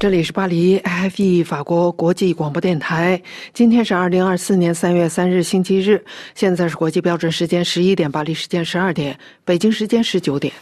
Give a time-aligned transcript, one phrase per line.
[0.00, 3.20] 这里是巴黎 FE 法国国际广播电台。
[3.52, 6.00] 今天是二零二四年三月三日，星期日。
[6.36, 10.54] 现在是国际标准时间十一点，巴黎时间十二点，北京时间十九点。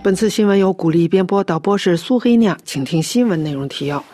[0.00, 4.04] 本次新闻由古力编播，导播是苏黑酿，请听新闻内容提要。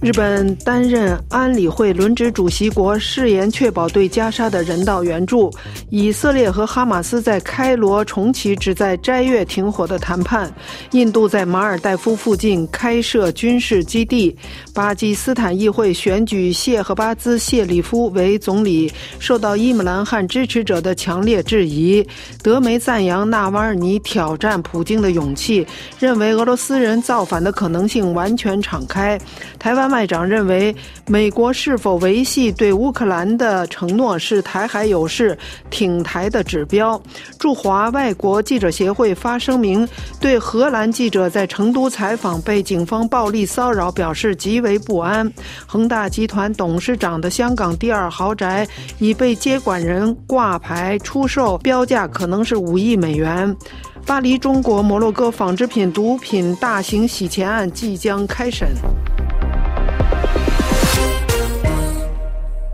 [0.00, 5.52] 日本担任安理会轮值主席国，誓言确保对加沙的人道援助。
[5.90, 10.50] 以色列和哈马斯在开罗重启旨在斋月停火的谈判。
[10.92, 14.34] 印度在马尔代夫附近开设军事基地。
[14.72, 22.02] 巴基斯坦议会选举谢赫巴兹·谢里夫为总理，受到伊姆兰汗支持者的强烈质疑。
[22.42, 25.66] 德媒赞扬纳瓦尔尼挑战普京的勇气，
[25.98, 29.20] 认为俄罗斯人造反的可能性完全敞开。
[29.58, 29.89] 台湾。
[29.90, 30.74] 外长认为，
[31.06, 35.36] 美国是否维系对乌克兰的承诺是台海有事
[35.68, 37.00] 挺台的指标。
[37.38, 39.86] 驻华外国记者协会发声明，
[40.20, 45.30] 对荷兰记者在成都采访被警方暴力骚扰表示极为不安。
[45.66, 48.66] 恒大集团董事长的香港第二豪宅
[48.98, 53.54] 已被接管人挂牌出售，标价可能是五亿美元。
[54.06, 58.68] 巴黎中国摩洛哥纺织品毒品大型洗钱案即将开审。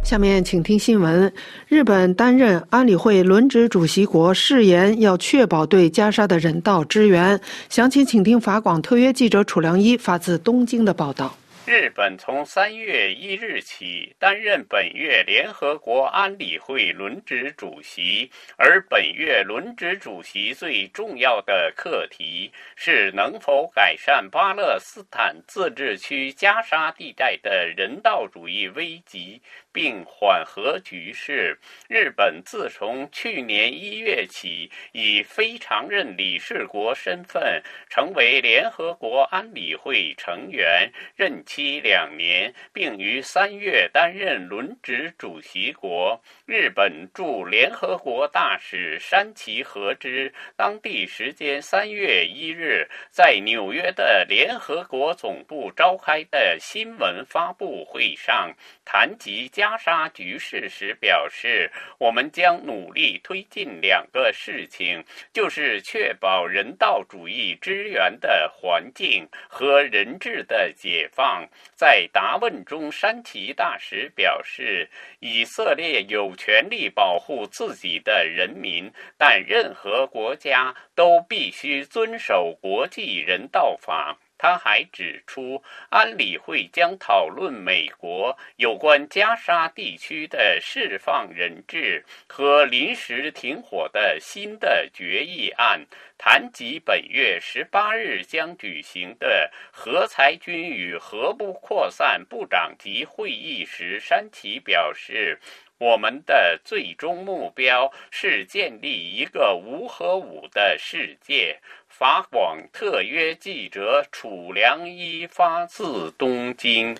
[0.06, 1.32] 下面请听新闻。
[1.66, 7.40] 日本担任安理会轮值主席国，誓言要确保对加沙的人道支援。
[7.68, 11.36] 详情请听法广特约记者楚良一发自东京的报道。
[11.66, 29.42] 日本从三月一日起担任本月联合国安理会轮值主席，而本月轮值主席最重要的课题是能否改善巴勒斯坦自治区加沙地带的人道主义危机。
[29.76, 31.58] 并缓和局势。
[31.86, 46.18] 日本自从去年一月起，以非常任理事国身份成为联合国安理会成员，任期两年，并于三月担任轮值主席国。
[46.46, 58.50] 日本驻联合国大使山崎和之当地时间三月一日在纽约的联合国总部召开的新闻发布会上
[58.82, 59.65] 谈及加。
[59.66, 61.68] 加沙局势时表示，
[61.98, 71.44] 我们将努力推进两个事情，就是确保人道主义支援的环境和人质的解放。
[71.74, 74.88] 在答问中，山崎大使表示，
[75.18, 78.88] 以色列有权利保护自己的人民，
[79.18, 84.16] 但任何国家都必须遵守国际人道法。
[84.38, 95.86] 他还指出，安理会将讨论美国有关加沙地区的释放人质和临时停火的新的决议案。
[96.18, 105.38] 谈及本月十八日将举行的核裁军与核不扩散部长级会议时，山崎表示。
[105.78, 111.60] 我们的最终目标是建立一个无核武的世界。
[111.98, 116.94] 法广特约记者楚良一发自东京。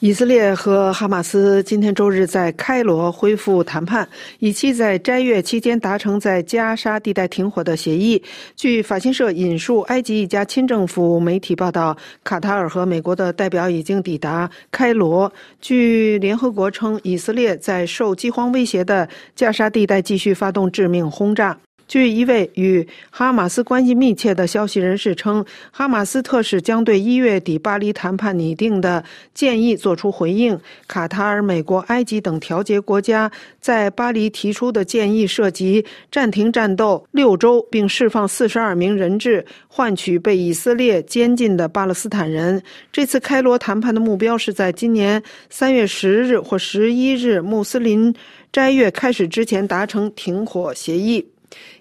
[0.00, 4.06] 以色列和哈马斯今天周日在开罗恢复谈判，
[4.38, 8.22] 以期在斋月期间达成在加沙地带停火的协议。
[8.54, 15.32] 据法新社引述埃及一家亲政府媒体报道，卡塔尔和美国的代表已经抵达开罗。
[15.58, 21.58] 据联合国称，以色列在受饥荒威胁的加沙地带继续发动致命轰炸。
[21.88, 30.56] 据一位与哈马斯关系密切的消息人士称，哈马斯特使将对一月底巴黎谈判拟定的建议作出回应。
[30.86, 35.82] 卡塔尔、美国、埃及等调解国家在巴黎提出的建议涉及
[36.12, 42.62] 暂停战斗六周，并释放四十二名人质，换取被以色列监禁的巴勒斯坦人。
[42.92, 48.14] 这次开罗谈判的目标是在今年三月十日或十一日穆斯林
[48.52, 51.26] 斋月开始之前达成停火协议。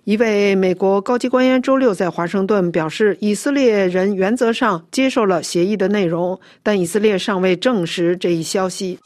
[0.07, 8.97] 一位美国高级官员周六在华盛顿表示，以色列人原则上接受了协议的内容，但以色列尚未证实这一消息。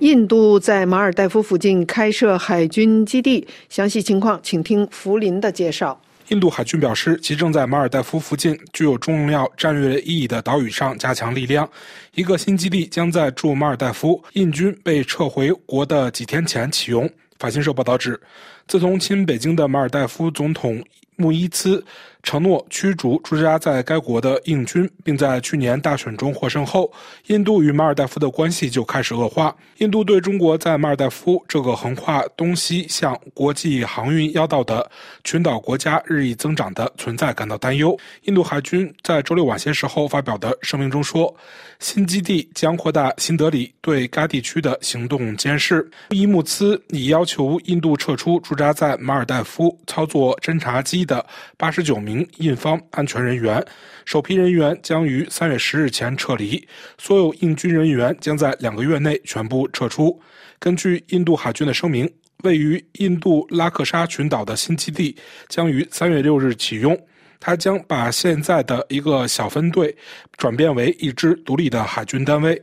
[0.00, 5.98] 印度在马尔代夫附近开设海军基地，详细情况请听福林的介绍。
[6.28, 11.68] 印度海军表示，其正在马尔代夫附近具有重要战略意义的岛屿上加强力量。
[12.14, 17.08] 一个新基地将在驻马尔代夫印军被撤回国的几天前启用。
[17.38, 18.20] 法新社报道指，
[18.66, 20.82] 自从亲北京的马尔代夫总统
[21.16, 21.84] 穆伊兹。
[22.22, 26.92] 承诺驱逐驻扎在该国的印军，并在去年大选中获胜后，
[27.28, 29.54] 印度与马尔代夫的关系就开始恶化。
[29.78, 34.90] 印度对中国在马尔代夫这个横跨东西向国际航运要道的
[35.22, 37.96] 群岛国家日益增长的存在感到担忧。
[38.24, 41.32] 印度海军在周六晚些时候发表的声明中说，
[41.78, 45.88] 新基地将扩大新德里对该地区的行动监视。
[46.10, 51.24] 伊木兹已要求印度撤出驻扎在马尔代夫操作侦察机的
[51.56, 52.28] 八十九名。
[52.38, 53.64] 印方安全人员，
[54.04, 56.66] 首批人员将于三月十日前撤离，
[56.98, 60.20] 所有印军人员将在两个月内全部撤出。
[60.58, 62.10] 根据印度海军的声明，
[62.42, 65.16] 位于印度拉克沙群岛的新基地
[65.48, 66.98] 将于三月六日启用，
[67.38, 69.96] 它将把现在的一个小分队
[70.36, 72.60] 转变为一支独立的海军单位。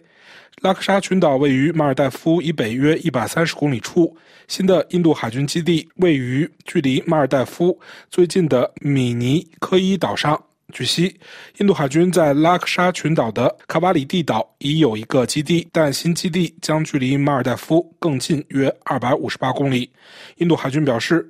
[0.64, 4.16] 拉克沙群岛位于马尔代夫以北约一百三十公里处。
[4.48, 7.78] 新的印度海军基地位于距离马尔代夫
[8.10, 10.42] 最近的米尼科伊岛上。
[10.72, 11.14] 据悉，
[11.58, 19.90] 印度海军在拉克沙群岛的卡瓦里蒂岛已有一个基地，但新基地将距离马尔代夫更近约二百五十八公里。
[20.38, 21.30] 印度海军表示。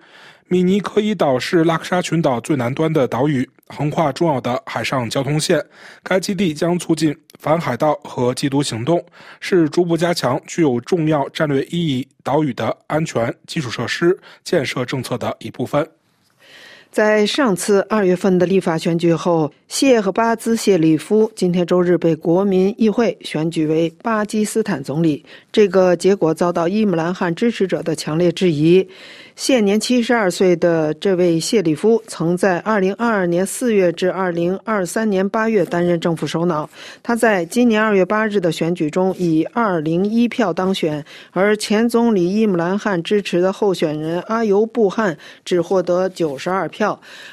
[0.50, 5.63] 米尼科伊岛是拉克沙群岛最南端的岛屿，横跨重要的海上交通线。
[6.04, 9.04] 该基地将促进反海盗和缉毒行动，
[9.39, 15.89] 是逐步加强具有重要战略意义岛屿的安全基础设施建设政策的一部分。
[16.94, 25.25] 在上次二月份的立法选举后，谢赫巴兹谢里夫今天周日被国民议会选举为巴基斯坦总理。
[25.51, 28.88] 这个结果遭到伊姆兰汗支持者的强烈质疑。
[29.36, 36.69] 现年七十二岁的这位谢里夫，曾在二零二二年四月至二零二三年八月担任政府首脑。
[37.01, 46.83] 他在今年二月八日的选举中以二零一票当选，而前总理伊姆兰汗支持的候选人阿尤布汗只获得九十二票。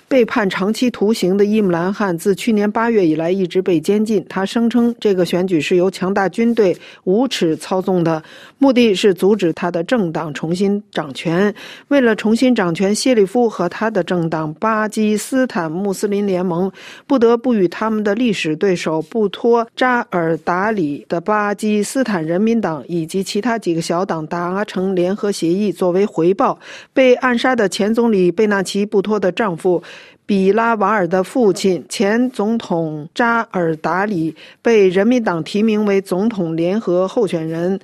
[0.09, 4.25] 被判长期徒刑的伊姆兰汗自去年八月以来一直被监禁。
[4.29, 8.23] 他声称这个选举是由强大军队无耻操纵的，
[8.59, 11.55] 目的是阻止他的政党重新掌权。
[11.89, 16.71] 为了重新掌权，谢里夫和他的政党巴基斯坦穆斯林联盟
[17.07, 26.59] 不得不与他们的历史对手布托扎尔达里的巴基斯坦人民党以及其他几个小党达成联合协议作为回报。
[26.93, 29.83] 被暗杀的前总理贝纳奇·布托的丈夫
[30.27, 37.81] 比拉瓦尔的父亲前总统扎尔达里被人民党提名为总统联合候选人。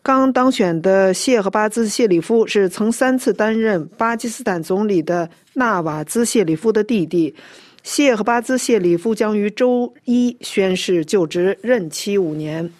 [0.00, 7.34] 刚当选的谢赫巴兹谢里夫是曾三次担任巴基斯坦总理的纳瓦兹谢里夫的弟弟。
[7.82, 12.70] 谢赫巴兹谢里夫将于周一宣誓就职，任期五年。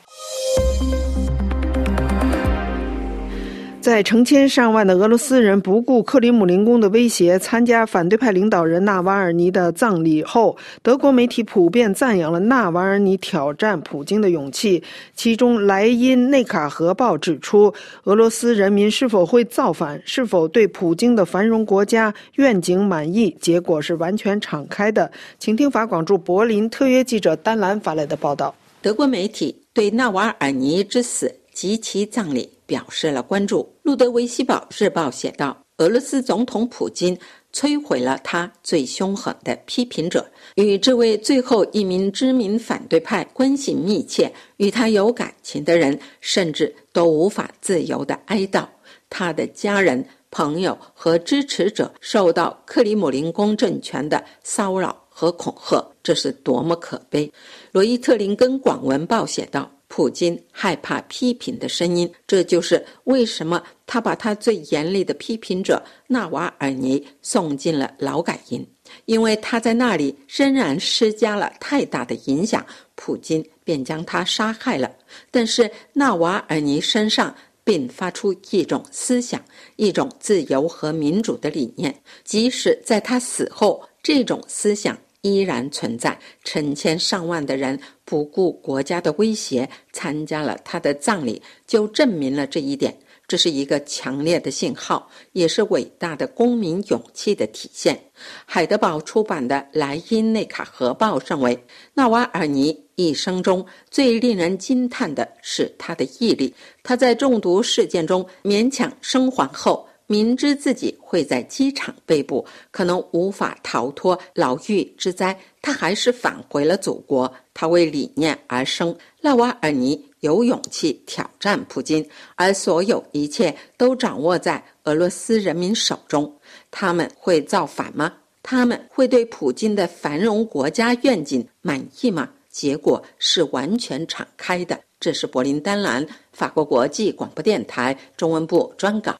[3.82, 14.80] 在成千上万的俄罗斯人不顾克里姆林宫的威胁，参加反对派领导人纳瓦尔尼的葬礼后，德国媒体普遍赞扬了纳瓦尔尼挑战普京的勇气。
[15.16, 17.74] 其中，《莱茵内卡河报》指出，
[18.04, 25.10] 俄罗斯人民是否会造反，是否对普京的繁荣国家愿景满意，结果是完全敞开的。
[25.40, 32.48] 请听法广驻柏林特约记者丹兰发来的报道：德国媒体对纳瓦尔尼之死及其葬礼。
[32.72, 33.70] 表示了关注。
[33.82, 37.14] 路德维希堡日报写道：“俄罗斯总统普京
[37.52, 48.66] 摧毁了他最凶狠的批评者，与这位最后一名知名反对派关系密切、与他有感情的人，甚至都无法自由地哀悼。
[49.10, 57.30] 他的家人、朋友和支持者受到克里姆林宫政权的骚扰和恐吓，这是多么可悲！”
[57.70, 59.70] 罗伊特林根广文报写道。
[59.94, 68.66] 普京害怕批评的声音，这就是为什么他把他最严厉的批评者纳瓦尔尼送进了劳改营，
[69.04, 74.90] 因为他在那里仍然施加了太大的影响，普京便将他杀害了。
[75.30, 79.44] 但是纳瓦尔尼身上并发出一种思想，
[79.76, 81.94] 一种自由和民主的理念，
[82.24, 84.96] 即使在他死后，这种思想。
[85.22, 92.96] 依然存在，成千上万的人不顾国家的威胁参加了他的葬礼，就证明了这一点。
[93.28, 97.98] 这是一个强烈的信号，也是伟大的公民勇气的体现。
[98.44, 101.58] 海德堡出版的《莱茵内卡河报》认为，
[101.94, 106.52] 纳瓦尔尼一生中最令人惊叹的是他的毅力。
[106.82, 109.88] 他在中毒事件中勉强生还后。
[110.06, 117.32] 明知自己会在机场被捕，可能无法逃脱牢狱之灾，他还是返回了祖国。
[117.54, 118.96] 他为理念而生。
[119.20, 126.34] 纳瓦尔尼有勇气挑战普京，而所有一切都掌握在俄罗斯人民手中。
[126.70, 128.12] 他们会造反吗？
[128.42, 132.28] 他们会对普京的繁荣国家愿景满意吗？
[132.50, 134.80] 结果是完全敞开的。
[134.98, 139.14] 这是柏林丹兰，法国国际广播电台中文部专稿。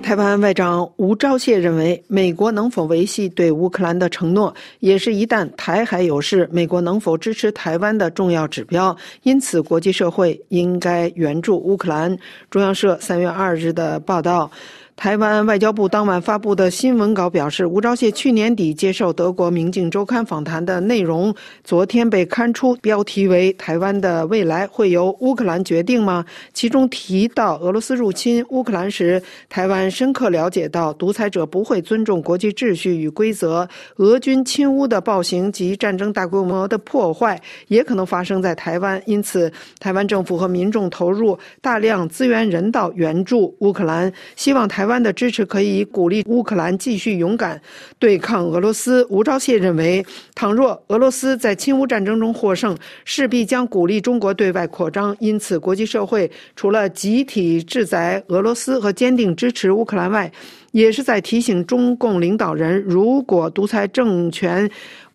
[0.00, 8.96] 台湾外长吴钊燮认为，美国能否维系对乌克兰的承诺，也是一旦台海有事，美国能否支持台湾的重要指标。
[9.24, 12.16] 因此，国际社会应该援助乌克兰。
[12.50, 14.50] 中央社三月二日的报道。
[14.98, 44.87] 台湾外交部当晚发布的新闻稿表示，吴钊燮去年底接受德国《明镜周刊》访谈的内容，昨天被刊出，标题为“台湾的未来会由乌克兰决定吗？”其中提到俄罗斯入侵乌克兰时，台湾深刻了解到独裁者不会尊重国际秩序与规则，俄军侵乌的暴行及战争大规模的破坏也可能发生在台湾，因此，台湾政府和民众投入大量资源人道援助乌克兰，希望台。
[44.88, 47.60] 湾的支持可以鼓励乌克兰继续勇敢
[48.00, 49.06] 对抗俄罗斯。
[49.08, 50.04] 吴钊燮认为，
[50.34, 55.16] 倘若俄罗斯在侵乌战争中获胜，势必将鼓励中国对外扩张。
[55.20, 60.32] 因此，国际社会除了集体制裁俄罗斯和坚定支持乌克兰外，
[60.72, 64.68] 也是在提醒中共领导人：如果独裁政权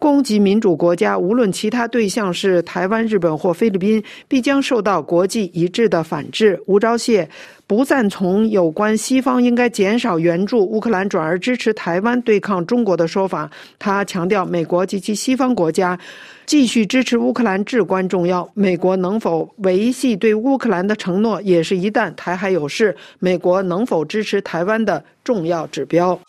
[0.04, 6.62] 攻击民主国家，无论其他对象是台湾、日本或菲律宾，必将受到国际一致的反制。
[6.66, 7.26] 吴钊燮
[7.66, 13.50] 不赞同有关西方应该减少援助乌克兰，转而支持台湾对抗中国的说法。
[13.80, 15.98] 他强调，美国及其西方国家
[16.46, 18.46] 继续支持乌克兰至关重要。
[18.54, 26.20] 美国能否维系对乌克兰的承诺，也是一旦台海有事，美国能否支持台湾的重要指标。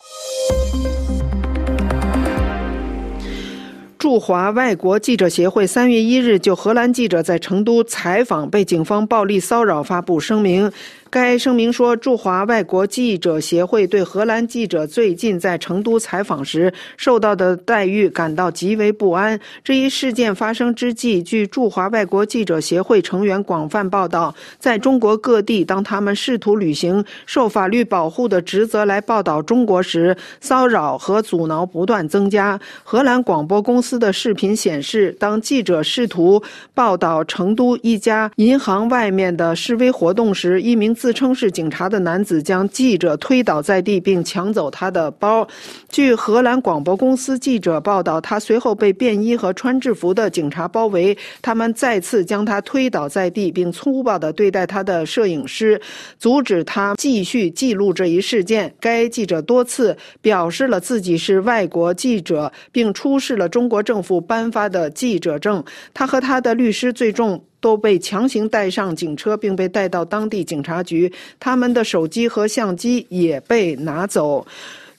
[4.05, 10.71] 驻华外国记者协会三月一日就荷兰记者在成都采访被警方暴力骚扰发布声明。
[11.15, 19.39] 该声明说，驻华外国记者协会对荷兰记者最近在成都采访时受到的待遇感到极为不安。
[19.63, 32.59] 这一事件发生之际，据驻华外国记者协会成员广泛报道，在中国各地，当他们试图履行受法律保护的职责来报道中国时，骚扰和阻挠不断增加。
[32.83, 36.43] 荷兰广播公司的视频显示，当记者试图
[36.73, 40.93] 报道成都一家银行外面的示威活动时，一名。
[41.05, 45.47] 自称是警察的男子将记者推倒在地，并抢走他的包。
[45.87, 55.79] 据荷兰广播公司记者报道，他随后被便衣和穿制服的警察包围，他们再次将他推倒在地，并粗暴地对待他的摄影师，
[56.17, 58.73] 阻止他继续记录这一事件。
[58.79, 65.63] 该记者多次表示了自己是外国记者，并出示了中国政府颁发的记者证。
[65.93, 67.45] 他和他的律师最终。
[67.65, 71.11] 都被强行带上警车，并被带到当地警察局。
[71.39, 74.45] 他们的手机和相机也被拿走。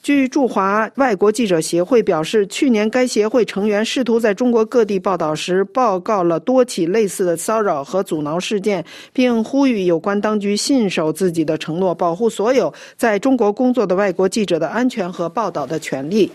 [0.03, 8.83] 据驻华外国记者协会表示，去年该协会成员试图在中国各地报道时，报告了多起类似的骚扰和阻挠事件，
[9.13, 16.29] 并呼吁有关当局信守自己的承诺，保护所有在中国工作的外国记者的安全和报道的权利。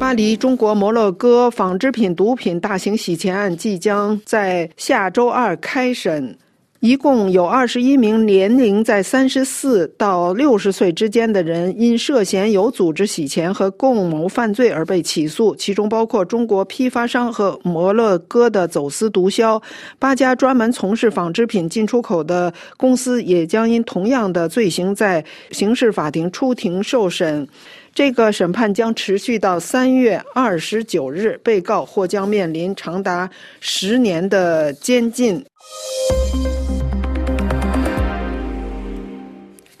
[0.00, 6.38] 巴黎中国摩洛哥纺织品毒品大型洗钱案即将在下周二开审，
[6.80, 19.62] 一共有二十一名年龄在三十四到六十岁之间的人，因涉嫌有组织洗钱和共谋犯罪而被起诉，其中包括中国批发商和摩洛哥的走私毒枭。
[19.98, 27.46] 八家专门从事纺织品进出口的公司也将因同样的罪行在刑事法庭出庭受审。
[27.94, 33.28] 这个审判将持续到三月二十九日，被告或将面临长达
[33.60, 35.44] 十年的监禁。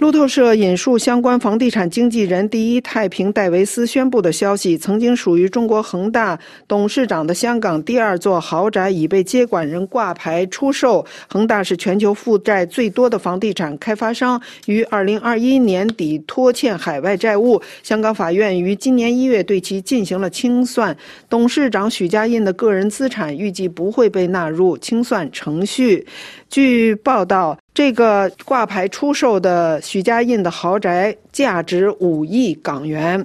[0.00, 11.04] 路透社引述相关房地产经纪人第一太平戴维斯宣布的消息：，曾经属于中国恒大董事长的香港第二座豪宅已被接管人挂牌出售。
[11.28, 17.60] 恒大是全球负债最多的房地产开发商，于二零二一年底拖欠海外债务。
[17.82, 20.96] 香港法院于今年一月对其进行了清算。
[21.28, 26.06] 董事长许家印的个人资产预计不会被纳入清算程序。
[26.48, 27.58] 据报道。
[27.72, 33.24] 这个挂牌出售的许家印的豪宅价值五亿港元。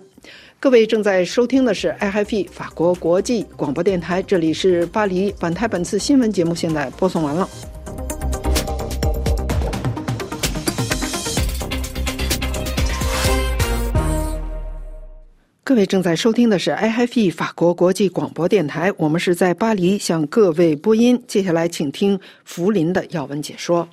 [0.60, 5.34] 各位正在收听的是 IFP 法国国际广播电台，这里是巴黎。
[5.40, 7.50] 本台本次新闻节目现在播送完了。
[15.64, 21.22] 各位正在收听的是 IFE 法国国际广播电台，我们是在巴黎向各位播音。
[21.28, 23.90] 接下来，请听福林的要闻解说。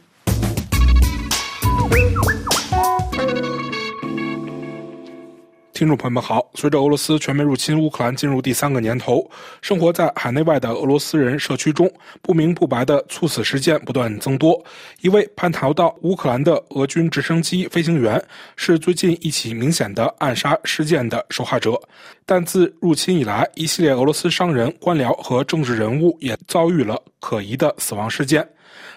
[5.75, 9.29] 听众朋友们好，随着俄罗斯全面入侵乌克兰进入第三个年头，
[9.63, 14.65] 生活在海内外的俄罗斯人社区中，不明不白的猝死事件不断增多。
[15.01, 18.23] 一位叛逃到乌克兰的俄军直升机飞行员
[18.55, 21.73] 是最近一起明显的暗杀事件的受害者。
[22.25, 28.49] 但自入侵以来，一系列俄罗斯商人、官僚和政治人物也遭遇了可疑的死亡事件。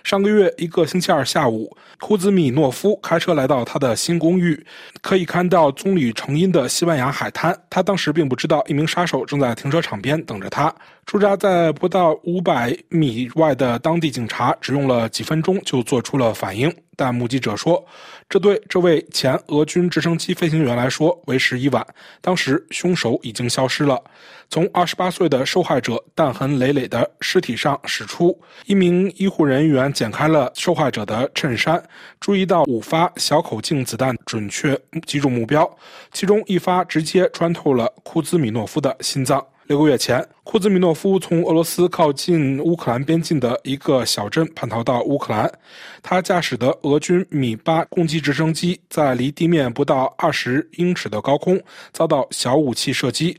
[0.06, 4.64] 上个月一个星期二下午，库兹米诺夫开车来到他的新公寓，
[5.02, 7.60] 可以看到棕榈成荫的西班牙海滩。
[7.72, 10.72] 他当时并不知道一名杀手正在停车场边等着他。
[11.06, 16.74] 驻扎在不到五百米外的当地警察只用了几分钟就做出了反应。
[16.98, 17.86] 但目击者说，
[18.28, 21.86] 这对这位前俄军直升机飞行员来说为时已晚。
[22.22, 24.02] 当时凶手已经消失了。
[24.50, 28.36] 从二十八岁的受害者弹痕累累的尸体上驶出，
[28.66, 31.84] 一名医护人员剪开了受害者的衬衫，
[32.20, 35.70] 注意到五发小口径子弹准确击中目标，
[36.14, 39.46] 其中一发直接穿透了库兹米诺夫的心脏。
[39.68, 45.52] 六个月前，库兹米诺夫从俄罗斯靠近乌克兰边境的一个小镇叛逃到乌克兰。
[46.04, 51.60] 他驾驶的俄军米八攻击直升机在离地面不到二十英尺的高空
[51.92, 53.36] 遭到小武器射击。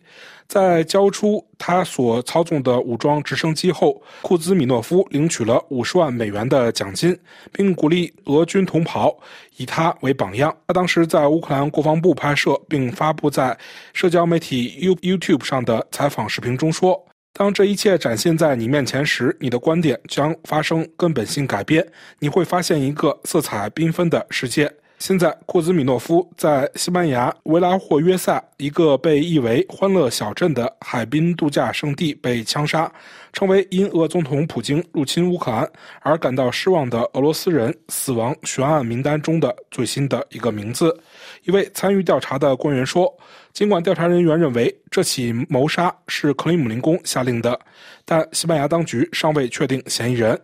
[0.49, 7.19] 在交出他所操纵的武装直升机后，库兹米诺夫领取了五十万美元的奖金，
[7.53, 9.17] 并鼓励俄军同袍
[9.57, 10.57] 以他为榜样。
[10.69, 13.59] 他当时在乌克兰国防部拍摄并发布在
[13.93, 21.87] 社交媒体 You YouTube 上的采访视频中说：“当这一切展现在你面前时，你的观点将发生根本性改变，
[22.21, 32.91] 你会发现一个色彩缤纷的世界。”现在，库兹米诺夫在西班牙维拉霍约萨一个被誉为“欢乐小镇”的海滨度假胜地被枪杀，
[33.31, 40.99] 成为因俄总统普京入侵乌克兰而感到失望的俄罗斯人死亡悬案名单中的最新的一个名字。
[41.45, 43.15] 一位参与调查的官员说
[43.53, 47.61] ：“尽管调查人员认为这起谋杀是克里姆林宫下令的，
[48.07, 50.40] 但西班牙当局尚未确定嫌疑人。”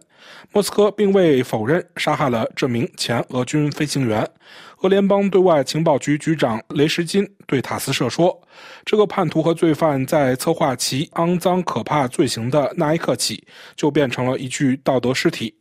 [0.52, 4.28] 莫斯科并未否认杀害了这名前俄军飞行员。
[4.80, 8.38] 俄联邦对外情报局局长雷什金对塔斯社说
[8.84, 15.54] ：“这个叛徒和罪犯在策划其肮脏可怕罪行的那一刻起，就变成了一具道德尸体。”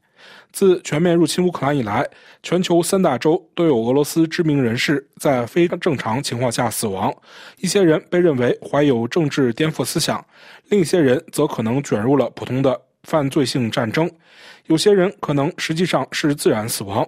[0.52, 2.06] 自全面入侵乌克兰以来，
[2.44, 7.14] 全球三大洲都有俄罗斯知名人士在非正常情况下死亡。
[7.60, 10.26] 一些人被认为怀有政治颠覆思想，
[10.68, 12.82] 另一些人则可能卷入了普通的。
[13.04, 14.08] 犯罪性战争，
[14.72, 17.06] 有些人可能实际上是自然死亡。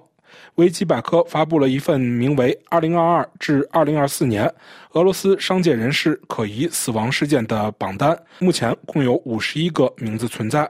[0.55, 4.53] 维基百科发布了一份名为《2022至2024年
[4.91, 10.69] 俄罗斯商界人士可疑死亡事件》的榜单，目前共有51个名字存在。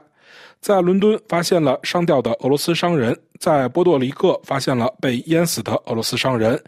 [0.60, 6.62] 在伦敦发现了上吊的俄罗斯商人，在波多黎各发现了被淹死的俄罗斯商人。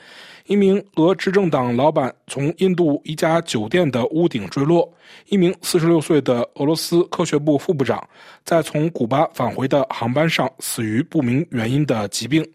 [0.46, 4.88] 一名俄执政党老板从印度一家酒店的屋顶坠落。
[5.28, 8.02] 一名46岁的俄罗斯科学部副部长
[8.44, 12.46] 在从古巴返回的航班上死于不明原因的疾病。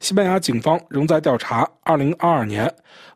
[0.00, 2.66] 西班牙警方仍在调查2022年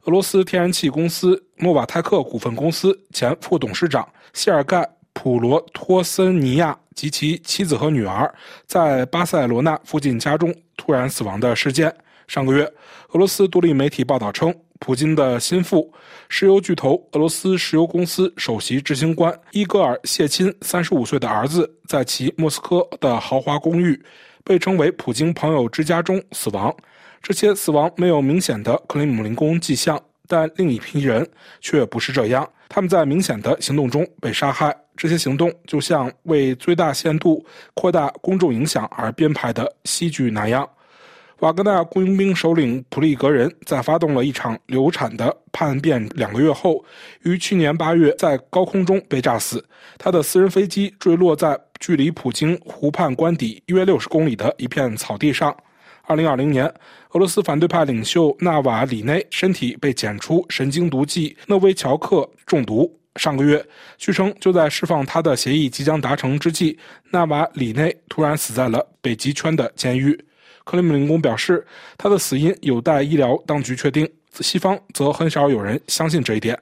[0.04, 4.78] 俄罗斯天然气公司诺瓦泰克股份公司前副董事长谢尔盖·
[5.12, 8.32] 普罗托森尼亚及其妻子和女儿
[8.66, 11.92] 在巴塞罗那附近家中突然死亡的事件。
[12.30, 12.62] 上个月，
[13.08, 15.92] 俄罗斯独立媒体报道称，普京的心腹、
[16.28, 24.00] 石油巨头俄罗斯石油公司首席执行官伊戈尔·谢钦三十五岁的儿子，在其莫斯科的豪华公寓，
[24.44, 26.72] 被称为“普京朋友之家”中死亡。
[27.20, 31.28] 这些死亡没有明显的克里姆林宫迹象，但另一批人
[31.60, 32.48] 却不是这样。
[32.68, 34.72] 他们在明显的行动中被杀害。
[34.96, 40.68] 这些行动就像为最大限度扩大公众影响而编排的戏剧那样。
[41.40, 46.84] 瓦格纳雇佣兵首领普利格人在发动了一场流产的叛变两个月后，
[47.22, 49.64] 于去年八月在高空中被炸死。
[49.96, 55.54] 他的私人飞机坠落在距离普京湖畔官邸约六十公里的一片草地上。
[56.02, 56.66] 二零二零年，
[57.12, 62.94] 俄罗斯反对派领袖纳瓦里内身体被检出神经毒剂诺维乔克中毒。
[63.16, 63.64] 上个月，
[63.96, 66.78] 据称就在释放他的协议即将达成之际，
[67.10, 70.18] 纳瓦里内突然死在了北极圈的监狱。
[70.64, 71.66] 克里姆林宫表示，
[71.98, 74.08] 他的死因有待医疗当局确定。
[74.40, 76.56] 西方则很少有人相信这一点。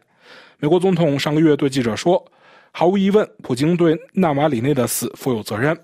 [0.59, 2.25] 美国总统上个月对记者说
[2.73, 5.79] ：“毫无疑问，普京对纳瓦里内的死负有责任。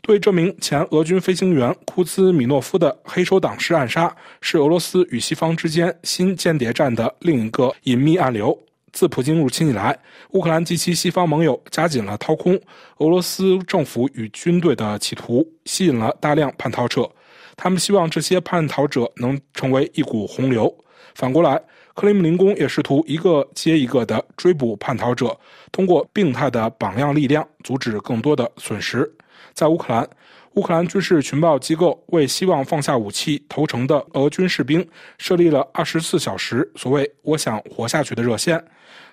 [0.00, 8.56] 对这名前俄军飞行员库兹米诺夫的黑手党式暗杀，是俄罗斯与西方之间新间谍战的另一个隐秘暗流。”
[8.92, 9.94] 自普京入侵以来，
[10.30, 12.58] 乌克兰及其西方盟友加紧了掏空
[12.96, 17.06] 俄罗斯政府与军队的企图，吸引了大量叛逃者。
[17.56, 20.72] 他们希望这些叛逃者能成为一股洪流。
[21.14, 21.60] 反过来，
[21.94, 25.34] 克里姆林宫也试图一个接一个地追捕叛逃者，
[25.72, 29.10] 通过病态的榜样力量阻止更多的损失。
[29.54, 30.06] 在乌克兰，
[30.54, 38.62] 乌克兰军事情报机构为希望放下武器投诚的俄军士兵设立了二十四小时所谓“我想活下去”的热线。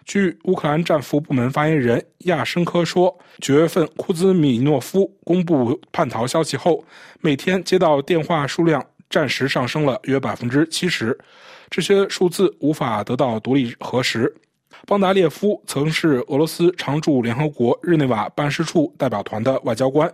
[0.06, 6.84] 据乌克兰战俘部门发言人亚申科说，九月份库兹米诺夫公布叛逃消息后，
[7.22, 11.18] 每天接到电话数量暂时上升了约百分之七十。
[11.70, 14.34] 这些数字无法得到独立核实。
[14.86, 20.12] 邦达列夫曾是俄罗斯常驻联合国日内瓦办事处代表团的外交官。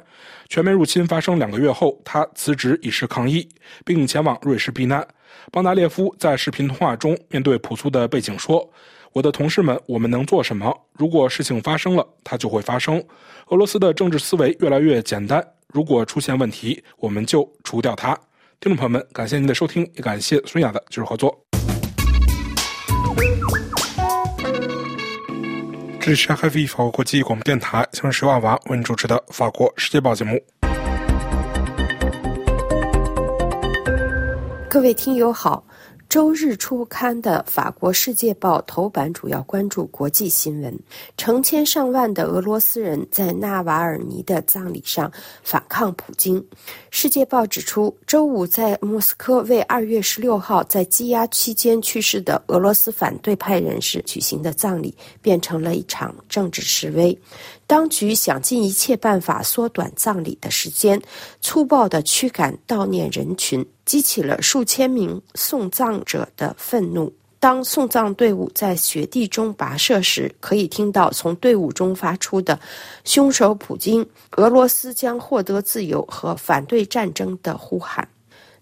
[0.48, 3.50] 全面入侵发生两个月后，他辞职以示抗议，
[3.84, 5.06] 并前往瑞士避难。
[5.52, 8.70] 邦达列夫在视频通话中面对朴素的背景说
[9.12, 10.72] ：“我的同事们，我们能做什么？
[10.94, 13.04] 如果事情发生了，它就会发生。
[13.48, 15.44] 俄罗斯的政治思维越来越简单，
[15.74, 18.14] 如果出现问题，我们就除掉它。”
[18.62, 21.36] 听众朋友们，感谢您的收听，也感谢孙雅的技术合作。
[26.00, 30.40] 这里是 HFE 法国国际广播电台，下面是娃娃为您主持的法国世界报节目。
[34.70, 35.64] 各位听友好。
[36.10, 40.76] 周日初刊的《法国世界报》头版主要关注国际新闻：
[41.18, 45.12] 成千上万的俄罗斯人在纳瓦尔尼的葬礼上
[45.44, 46.42] 反抗普京。
[46.90, 54.92] 《世界报》指出，周五在莫斯科为二月十六号在羁押期间去世的俄罗斯反对派人士举行的葬礼
[55.22, 57.16] 变成了一场政治示威。
[57.70, 61.00] 当局想尽一切办法缩短葬礼的时间，
[61.40, 67.14] 粗暴地驱赶悼念人群，激起了数千名送葬者的愤怒。
[67.40, 72.60] 当送葬队伍在雪地中跋涉时，可以听到从队伍中发出的
[73.06, 78.06] “凶手普京，俄罗斯将获得自由”和反对战争的呼喊。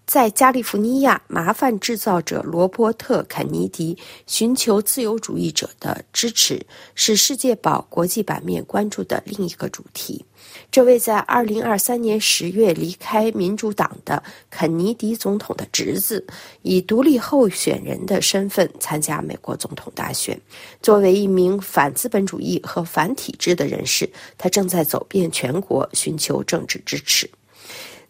[0.08, 3.94] 在加利福尼亚，麻烦制造者罗伯特·肯尼迪
[4.26, 10.24] 寻求自由主义者的支持，是《世界报》国际版面关注的另一个主题。
[10.70, 16.26] 这位在2023年10月离开民主党的肯尼迪总统的侄子，
[16.62, 20.40] 以独立候选人的身份参加美国总统大选。
[20.80, 27.28] 作为一名反资本主义和反体制的人士，他正在走遍全国寻求政治支持。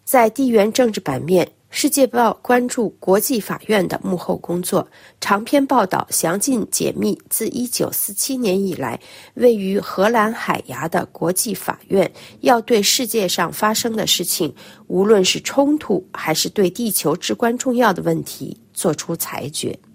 [0.05, 1.45] 在地缘政治版面。
[1.71, 4.85] 《世界报》关注国际法院的幕后工作，
[5.21, 8.99] 长篇报道详尽解密自1947年以来，
[9.35, 14.53] 位于荷兰海牙的国际法院要对世界上发生的事情，
[14.87, 19.71] 无论是冲突还是对地球至关重要的问题，作出裁决。《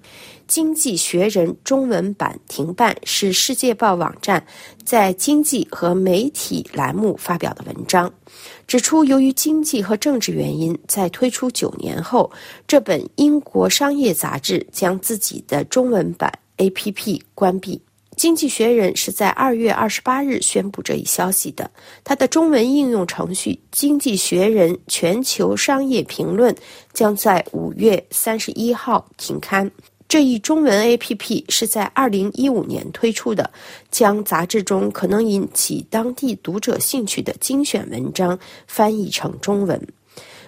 [0.47, 4.45] 经济学人》中文版停办是《世界报》网站
[4.85, 8.13] 在经济和媒体栏目发表的文章，
[8.67, 12.31] 指出由于经济和政治原因，在推出九年后，
[12.67, 17.77] 这本英国商业杂志将自己的中文版 APP 关闭。
[18.17, 21.69] 《经济学人》是在二月二十八日宣布这一消息的，
[22.05, 26.55] 它的中文应用程序《经济学人全球商业评论》
[26.93, 29.69] 将在五月三十一号停刊。
[30.15, 33.51] 这一中文 A.P.P 是在二零一五年推出的，
[33.91, 39.89] 将杂志中可能引起当地读者兴趣的精选文章翻译成中文。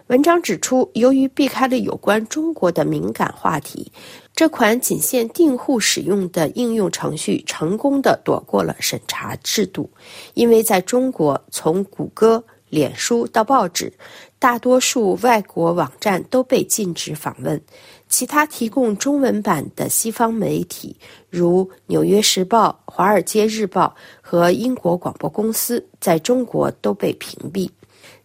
[0.07, 3.90] 文章指出，由于避开了有关中国的敏感话题，
[4.37, 9.90] 这款仅限订户使用的应用程序成功的躲过了审查制度，
[10.35, 13.92] 因为在中国，从谷歌、脸书到报纸，
[14.38, 17.61] 大多数外国网站都被禁止访问。
[18.09, 20.97] 其他提供中文版的西方媒体，
[21.29, 27.69] 如《纽约时报》《华尔街日报》和英国广播公司，在中国都被屏蔽。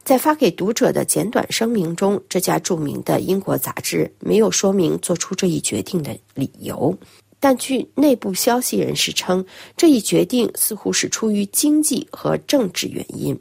[0.04, 6.96] 在发给读者的简短声明中，这家著名的英国杂志没有说明做出这一决定的理由，
[7.40, 9.46] 但据内部消息人士称，
[9.78, 13.38] 这一决定似乎是出于经济和政治原因。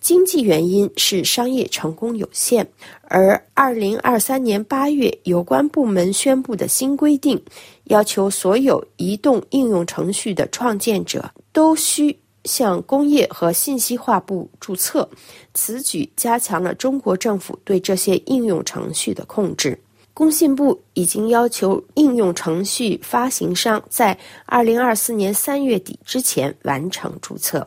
[0.00, 2.66] 经济原因是商业成功有限，
[3.02, 7.40] 而二零二三年八月有关部门宣布的新规定，
[7.84, 15.08] 要求所有移动应用程序的创建者都需向工业和信息化部注册。
[15.52, 19.78] 此举加强了中国政府对这些应用程序的控制。
[20.14, 27.66] 工信部已经要求应用程序发行商在二零二四年三月底之前完成注册。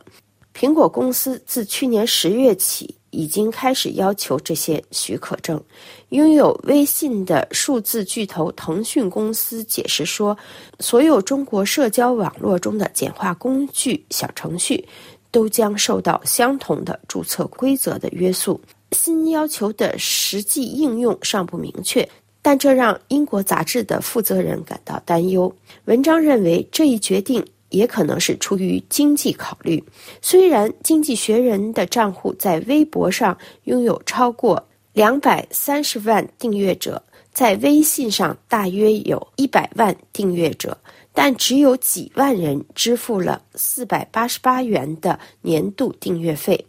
[0.54, 5.62] 苹果公司自去年十月起已经开始要求这些许可证。
[6.10, 10.38] 拥有微信的数字巨头腾讯公司解释说，
[10.80, 14.88] 所有中国社交网络中的简化工具小程序
[15.32, 18.60] 都将受到相同的注册规则的约束。
[18.92, 22.08] 新要求的实际应用尚不明确。
[22.46, 25.50] 但这让英国杂志的负责人感到担忧。
[25.86, 27.42] 文章认为，这一决定
[27.74, 29.84] 也可能是出于经济考虑。
[30.22, 37.02] 虽然《经济学人》的账户在微博上拥有超过两百三十万订阅者，
[37.34, 40.78] 在微信上大约有一百万订阅者，
[41.14, 46.64] 但只有几万人支付了四百八十八元的年度订阅费。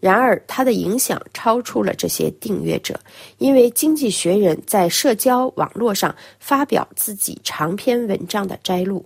[0.00, 2.98] 然而，它的影响超出了这些订阅者，
[3.38, 9.04] 因为《经济学人》在社交网络上发表自己长篇文章的摘录。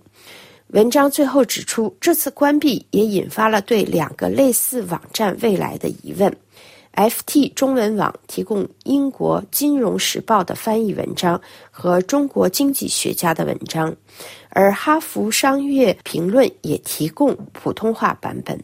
[0.73, 6.35] 文章最后指出，这次关闭也引发了对两个类似网站未来的疑问。
[6.95, 13.95] FT 中文网提供英国《金融时报》的翻译文章和中国经济学家的文章，
[14.49, 18.59] 而《哈佛商业评论》也提供普通话版本。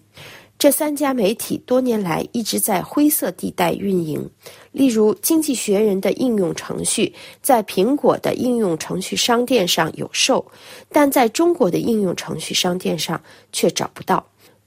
[0.57, 4.27] 这三家媒体多年来一直在灰色地带运营，
[4.71, 10.45] 例如《经济学人》的应用程序在苹果的应用程序商店上有售，
[10.91, 14.25] 但在中国的应用程序商店上却找不到。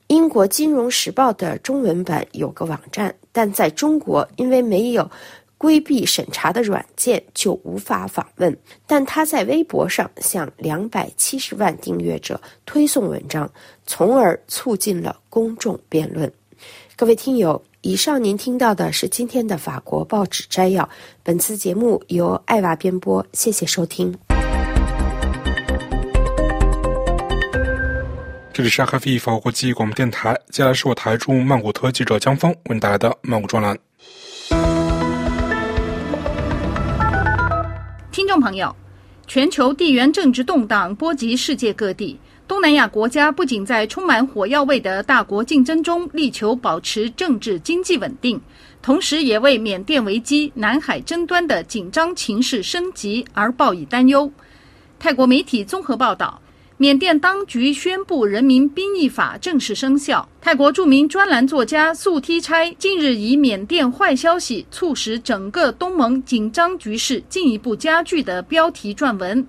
[0.09, 5.11] 英国《金融时报》的中文版有个网站，但在中国因为没有。
[5.59, 13.49] 规避审查的软件就无法访问，但他在微博上向两百七十万订阅者推送文章，
[13.87, 16.29] 从而促进了公众辩论。
[17.03, 20.89] 各位听友，以上您听到的是今天的法国报纸摘要。
[21.25, 24.17] 本次节目由艾娃编播，谢谢收听。
[28.53, 33.77] 这里是 RFE 法国国际广播电台，接下来是我台驻曼谷特记者江峰为您带来的曼谷专栏。
[38.13, 38.73] 听众朋友，
[39.27, 42.17] 全球地缘政治动荡波及世界各地。
[42.53, 48.39] 东南亚国家不仅在充满火药味的大国竞争中力求保持政治经济稳定，
[48.83, 54.31] 同时也为缅甸危机、南海争端的紧张情势升级而报以担忧。
[54.99, 56.39] 泰国媒体综合报道。
[56.77, 60.29] 缅甸当局宣布《人民兵役法》正式生效。
[60.41, 69.47] 泰国著名专栏作家素梯差近日以“缅甸坏消息促使整个东盟紧张局势进一步加剧”的标题撰文，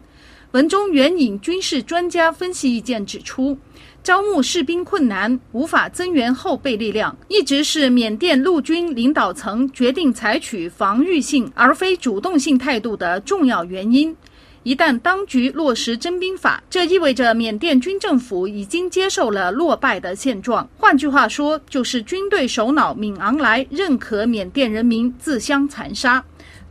[0.53, 3.57] 文中援引军事专家分析意见指出，
[4.03, 14.15] 招募士兵困难，无法增援后备力量，一直是缅甸陆军领导层决定采取防御性而非主动性态度的重要原因。
[14.61, 20.69] 一旦当局落实征兵法，这意味着缅甸军政府已经接受了落败的现状。
[20.77, 26.23] 换句话说，就是军队首脑敏昂莱认可缅甸人民自相残杀，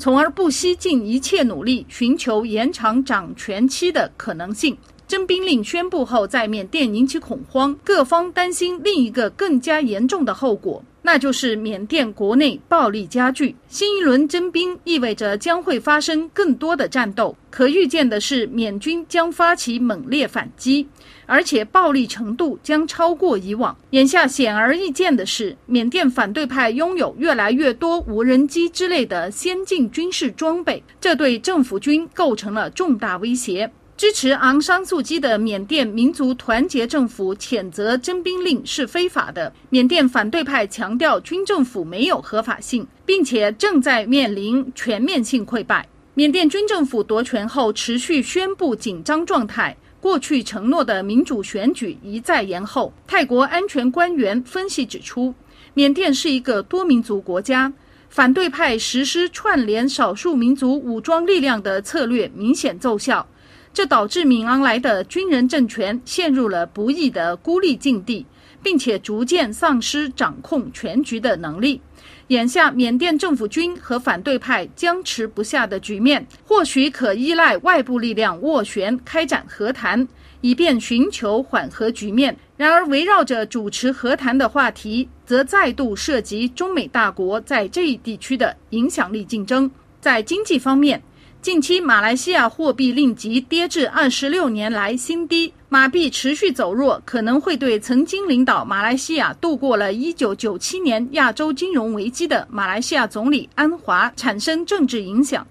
[0.02, 4.76] 从而不惜尽一切努力寻求延长掌权期的可能性。
[5.06, 10.82] 征兵令宣布后，在缅甸引起恐慌，各方担心另一个更加严重的后果。
[11.02, 17.36] 那就是缅甸国内暴力加剧，新一轮征兵意味着将会发生更多的战斗。
[17.48, 20.84] 可预见的是，缅军将发起猛烈反击，
[21.26, 23.76] 而且暴力程度将超过以往。
[23.90, 33.70] 眼下显而易见的是，缅甸反对派拥有越来越多无人机之类的先进军事装备，这对政府军构成了重大威胁。
[33.94, 39.52] 支持昂山素基的缅甸民族团结政府谴责征兵令是非法的。
[39.68, 45.86] 缅甸反对派强调军政府没有合法性，并且正在面临全面性溃败。
[46.14, 52.92] 缅甸军政府夺权后持续宣布紧张状态，过去承诺的民主选举一再延后。
[53.06, 55.32] 泰国安全官员分析指出，
[55.74, 57.72] 缅甸是一个多民族国家，
[58.08, 63.24] 反对派实施串联少数民族武装力量的策略明显奏效。
[63.72, 68.26] 这导致敏昂莱的军人政权陷入了不易的孤立境地，
[68.60, 71.80] 并且逐渐丧失掌控全局的能力。
[72.28, 80.06] 眼下，缅甸政府军和反对派僵持不下的局面，或许可依赖外部力量斡旋开展和谈，
[80.40, 82.34] 以便寻求缓和局面。
[82.56, 89.70] 然而，围绕着主持和谈的话题，则再度涉及中美大国在这一地区的影响力竞争。
[90.00, 91.02] 在经济方面，
[91.42, 105.44] 近期，马来西亚货币令吉跌至二十六年来新低，马币持续走弱，可能会对曾经领导马来西亚度过了一九九七年亚洲金融危机的马来西亚总理安华产生政治影响。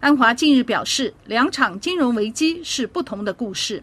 [0.00, 3.82] 安华近日表示，两场金融危机是不同的故事。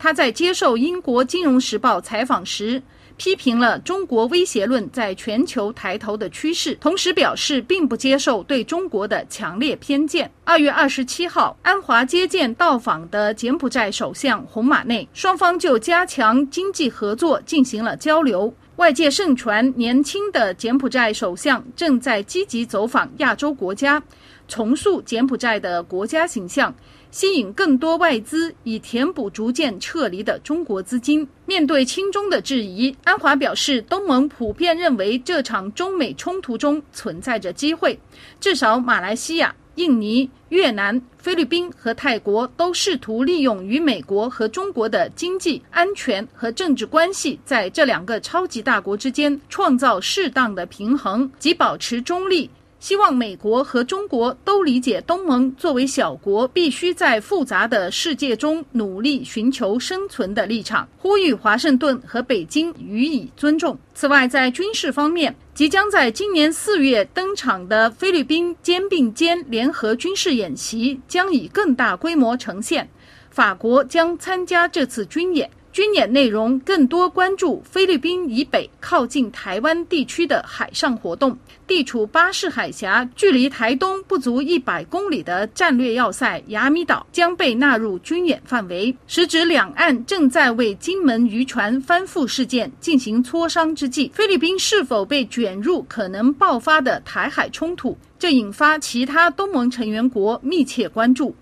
[0.00, 2.82] 他在接受英国《金融时报》采访时。
[3.16, 10.30] 批评了中国威胁论在全球抬头的趋势，同时表示并不接受对中国的强烈偏见。
[10.44, 18.52] 二月二十七号，安华接见到访的柬埔寨首相洪马内，双方就加强经济合作进行了交流。
[18.76, 24.02] 外界盛传，年轻的柬埔寨首相正在积极走访亚洲国家，
[24.48, 26.74] 重塑柬埔寨的国家形象。
[27.16, 31.26] 吸引更多外资，以填补逐渐撤离的中国资金。
[31.46, 37.98] 面对亲中的质疑，安华表示，东盟普遍认为这场中美冲突中存在着机会。
[38.38, 52.50] 至少马来西亚、印尼、越南、菲律宾和泰国都试图利用与美国和中国的经济、安全和政治关系，在这两个超级大国之间创造适当的平衡，及保持中立。
[52.86, 63.76] 希望美国和中国都理解东盟作为小国，必须在复杂的世界中努力寻求生存的立场，呼吁华盛顿和北京予以尊重。
[63.92, 72.88] 此外，在军事方面，即将在今年四月登场的菲律宾肩并肩联合军事演习将以更大规模呈现，
[73.30, 75.50] 法国将参加这次军演。
[75.76, 81.36] 军演内容更多关注菲律宾以北靠近台湾地区的海上活动，
[81.66, 101.36] 地处巴士海峡、距离台东不足一百公里的战略要塞雅米岛将被纳入军演范围，时值两岸正在为金门渔船翻覆事件进行磋商之际，菲律宾是否被卷入可能爆发的台海冲突，这引发其他东盟成员国密切关注。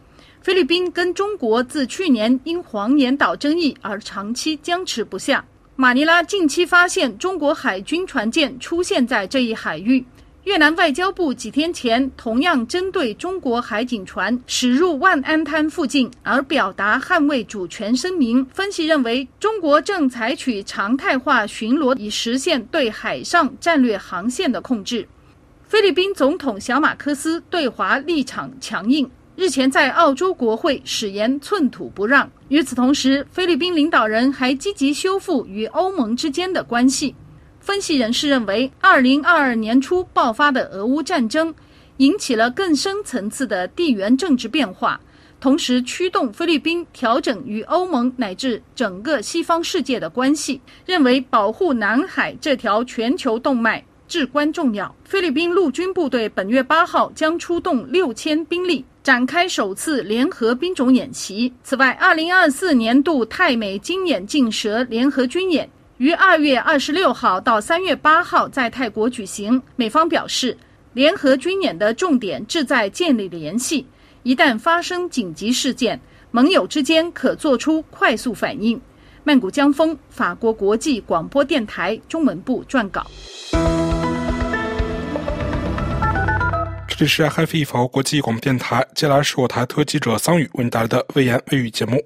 [0.45, 5.43] 菲律宾跟中国自去年因黄岩岛争议而长期僵持不下。
[5.75, 10.05] 马尼拉近期发现中国海军船舰出现在这一海域。
[10.43, 18.45] 越南外交部几天前同样针对中国海警船驶入万安滩附近而表达捍卫主权声明。
[18.53, 25.09] 分析认为，中国正采取常态化巡逻，以实现对海上战略航线的控制。
[25.67, 29.11] 菲律宾总统小马科斯对华立场强硬。
[29.37, 32.31] 日前在澳洲国会誓言寸土不让。
[32.49, 37.14] 与此同时，菲律宾领导人还积极修复与欧盟之间的关系。
[37.59, 41.53] 分析人士认为，2022年初爆发的俄乌战争
[41.97, 45.01] 引起了更深层次的地缘政治变化，
[45.40, 54.94] 同时驱动菲律宾调整与欧盟乃至整个西方世界的关系，认为保护南海这条全球动脉至关重要。
[55.03, 58.85] 菲律宾陆军部队本月八号将出动六千兵力。
[59.05, 61.53] 展开首次联合兵种演习。
[61.62, 69.61] 此外，二零二四年度泰美金眼镜蛇联合军演于二月二十六号到三月八号在泰国举行。
[69.77, 70.57] 美方表示，
[70.95, 73.87] 联合军演的重点志在建立联系，
[74.23, 78.81] 一旦发生紧急事件，盟友之间可做出快速反应。
[79.23, 83.07] 曼谷江峰，法国国际广播电台中文部撰稿。
[86.97, 92.01] 这是 HiFi 法国国际广播电台，接下来是我台特记者桑宇为你带来的微言微语节目。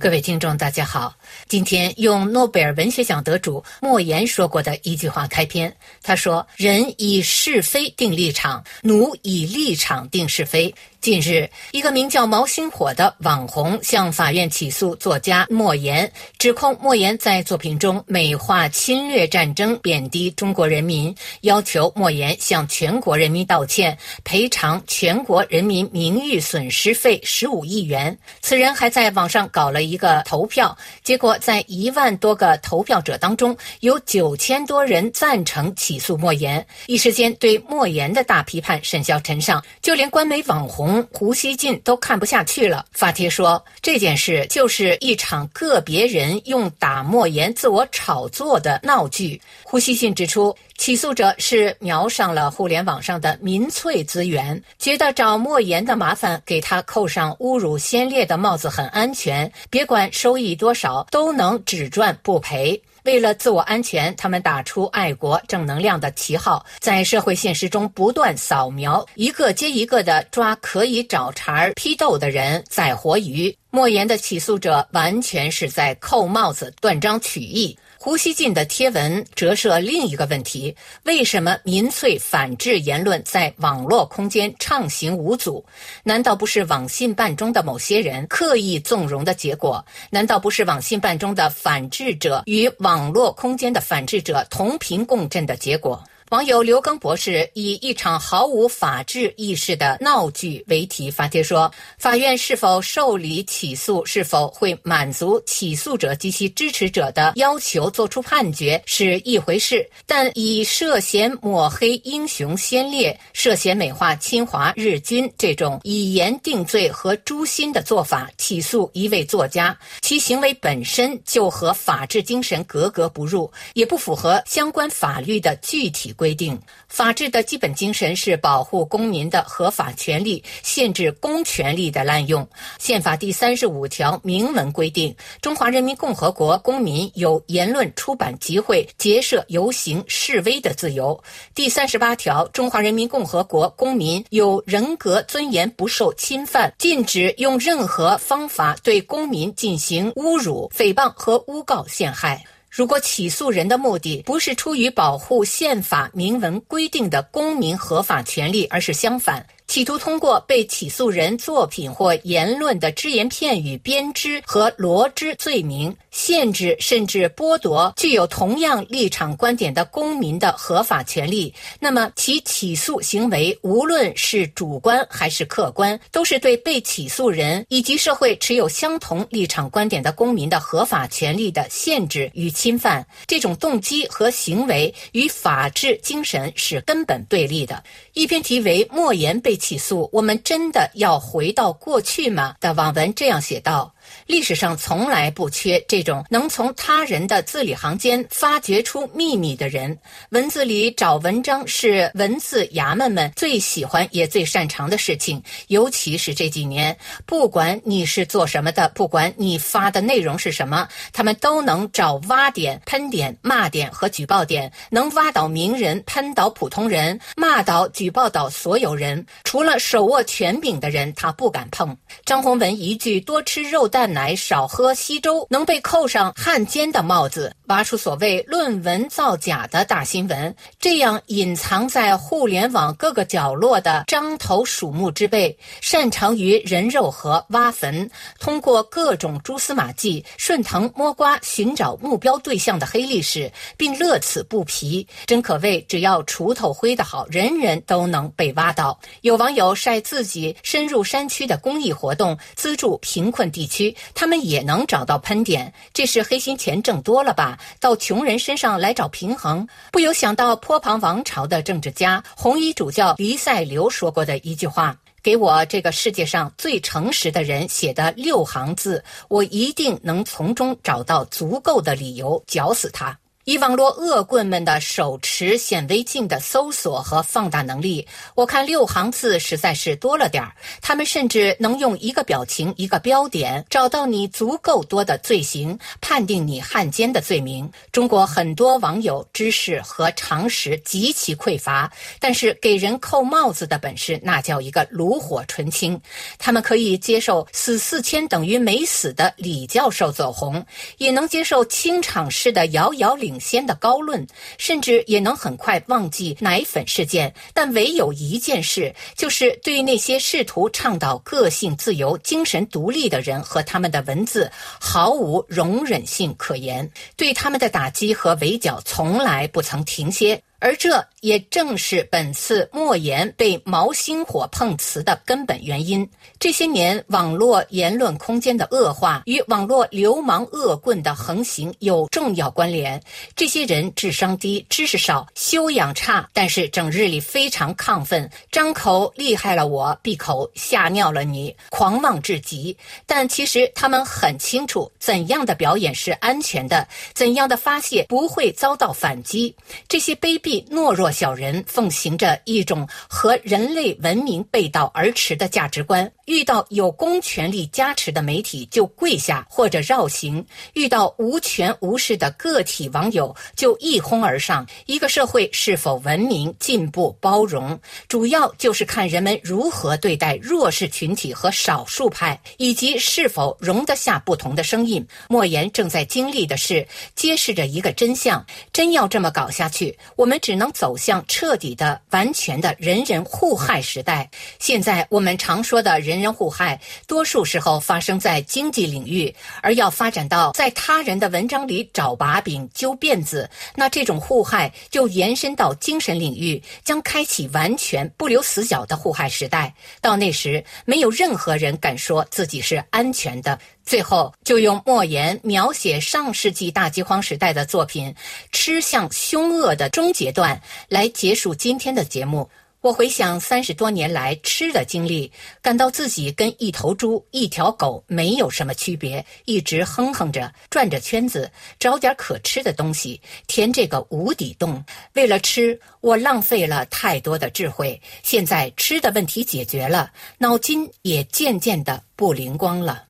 [0.00, 1.14] 各位听众，大家好。
[1.46, 28.18] 今天用诺贝尔文学奖得主莫言说过的一句话开篇，他说：“人以是非定立场，奴以立场定是非。”近日，一个名叫毛星火的网红向法院起诉作家莫言，指控莫言在作品中美化侵略战争、贬低中国人民，要求莫言向全国人民道歉，赔偿全国人民名誉损失费十五亿元。
[28.42, 40.89] 此人还在网上搞了一个投票，结果在一万多个投票者当中，有九千多人赞成起诉莫言，一时间对莫言的大批判甚嚣尘上，就连官媒网红。
[41.12, 49.40] 胡锡进都看不下去了，发帖说这件事就是一场个别人用打莫言自我炒作的闹剧。
[49.62, 62.82] 胡锡进指出，起诉者是瞄上了互联网上的民粹资源，觉得找莫言的麻烦，给他扣上侮辱先烈的帽子很安全，别管收益多少，都能只赚不赔。
[63.04, 73.56] 为了自我安全，他们打出爱国正能量的旗号，在社会现实中不断扫描，一个接一个的抓可以找茬儿批斗的人，宰活鱼。
[73.70, 77.78] 莫言的起诉者完全是在扣帽子、断章取义。
[78.02, 85.62] 胡锡进的贴文折射另一个问题：为什么民粹反制言论在网络空间畅行无阻？
[86.02, 89.84] 难道不是网信办中的某些人刻意纵容的结果？
[90.08, 96.02] 难道不是网信办中的反制者与网络空间的反制者同频共振的结果？
[96.30, 101.68] 网友刘庚博士以一场毫无法治意识的闹剧为题发帖说
[101.98, 132.46] ：“法院是否受理起诉，是否会满足起诉者及其支持者的要求作出判决是一回事，但以涉嫌抹黑英雄先烈、涉嫌美化侵华日军这种以言定罪和诛心的做法起诉一位作家，其行为本身就和法治精神格格不入，也不符合相关法律的具体。”规定，法治的基本精神是保护公民的合法权利，限制公权力的滥用。
[132.78, 141.18] 宪法第三十五条明文规定，中华人民共和国公民有言论、出版、集会、结社、游行、示威的自由。
[141.54, 152.44] 第三十八条，中华人民共和国公民有人格尊严不受侵犯，禁止用任何方法对公民进行侮辱、诽谤和诬告陷害。
[152.70, 159.44] 如果起诉人的目的不是出于保护宪法明文规定的公民合法权利，而是相反。
[159.66, 183.06] 企图通过被起诉人作品或言论的只言片语编织和罗织罪名，限制甚至剥夺具有同样立场观点的公民的合法权利，那么其起诉行为无论是主观还是客观，都是对被起诉人以及社会持有相同立场观点的公民的合法权利的限制与侵犯。
[183.28, 187.80] 这种动机和行为与法治精神是根本对立的。
[188.14, 189.56] 一篇题为“莫言被”。
[189.60, 192.56] 起诉，我们真的要回到过去吗？
[192.60, 193.94] 的网文这样写道。
[194.26, 199.98] 历史上从来不缺这种能从他人的字里行间发掘出秘密的人。
[200.30, 205.42] 文字里找文章是文字衙门们最喜欢也最擅长的事情。
[205.68, 206.96] 尤其是这几年，
[207.26, 219.24] 不管你是做什么的，不管你发的内容是什么，他们都能找挖点、喷点、骂点和举报点，能挖倒名人，喷倒普通人，骂倒、举报倒所有人。
[219.44, 221.96] 除了手握权柄的人，他不敢碰。
[222.24, 223.99] 张宏文一句“多吃肉蛋”。
[224.00, 230.56] 蛋奶少喝稀粥，能被扣上汉奸的帽子，挖出所谓论文造假的大新闻。
[230.78, 245.06] 这样隐藏在互联网各个角落的獐头鼠目之辈，擅长于人肉和挖坟，通过各种蛛丝马迹顺藤摸瓜寻找目标对象的黑历史，并乐此不疲。
[245.26, 248.98] 真可谓只要锄头挥得好，人人都能被挖到。
[249.20, 253.89] 有网友晒自己深入山区的公益活动，资助贫困地区。
[254.14, 257.58] 他们也能找到喷点，这是黑心钱挣多了吧？
[257.80, 273.18] 到穷人身上来找平衡，不由想到坡旁王朝的政治家红衣主教黎塞留说过的一句话：“给我这个世界上最诚实的人写的六行字，我一定能从中找到足够的理由绞死他。”
[273.50, 280.52] 以网络恶棍们的手持显微镜的搜索和放大能力，我看六行字实在是多了点儿。
[280.80, 287.68] 他们甚至能用一个表情、一个标点找到你足够多的罪行，判定你汉奸的罪名。
[287.90, 291.90] 中国很多网友知识和常识极其匮乏，
[292.20, 296.00] 但是给人扣帽子的本事那叫一个炉火纯青。
[296.38, 300.64] 他们可以接受死四千等于没死的李教授走红，
[300.98, 303.39] 也能接受清场式的遥遥领。
[303.40, 304.26] 先的高论，
[304.58, 307.34] 甚至也能很快忘记奶粉事件。
[307.54, 316.90] 但唯有一件事，就是对那些试图倡导个性自由、精神独立的人和他们的文字，毫无容忍性可言。
[317.16, 320.42] 对他们的打击和围剿，从来不曾停歇。
[320.60, 326.06] 而这也正是本次莫言被毛星火碰瓷的根本原因。
[326.38, 333.02] 这些年，网络言论空间的恶化与网络流氓恶棍的横行有重要关联。
[333.34, 342.76] 这些人智商低、知识少、修养差，但是整日里非常亢奋，张口厉害了我，闭口吓尿了你，狂妄至极。
[343.06, 349.54] 但其实他们很清楚怎样的表演是安全的，怎样的发泄不会遭到反击。
[349.88, 350.49] 这些卑鄙。
[350.70, 356.10] 懦弱小人奉行着一种和人类文明背道而驰的价值观。
[356.24, 360.44] 遇到有公权力加持的媒体就跪下或者绕行，
[360.74, 364.66] 遇到无权无势的个体网友就一哄而上。
[364.86, 375.04] 一个社会是否文明、进步、包容，主要就是看人们如何对待弱势群体和少数派，以及是否容得下不同的声音。
[375.28, 376.86] 莫言正在经历的是，
[377.16, 384.28] 揭示着一个真相：真要这么搞下去，我们只能走向彻底的、完全的人人互害时代。
[384.58, 399.74] 现在我们常说的人人互害，多数时候发生在经济领域，而要发展到在他人的文章里找把柄、揪辫子，那这种互害就延伸到精神领域，将开启完全不留死角的互害时代。
[400.00, 403.58] 到那时，没有任何人敢说自己是安全的。
[403.84, 408.12] 最后，就用莫言描写上世纪大饥荒时代的作品
[408.52, 410.56] 《吃相凶恶的终结段》
[410.88, 412.48] 来结束今天的节目。
[412.82, 424.82] 我回想三十多年来吃的经历，感到自己跟一头猪、一条狗没有什么区别，一直哼哼着转着圈子，找点可吃的东西填这个无底洞。
[425.12, 428.00] 为了吃，我浪费了太多的智慧。
[428.22, 433.09] 现在吃的问题解决了，脑筋也渐渐的不灵光了。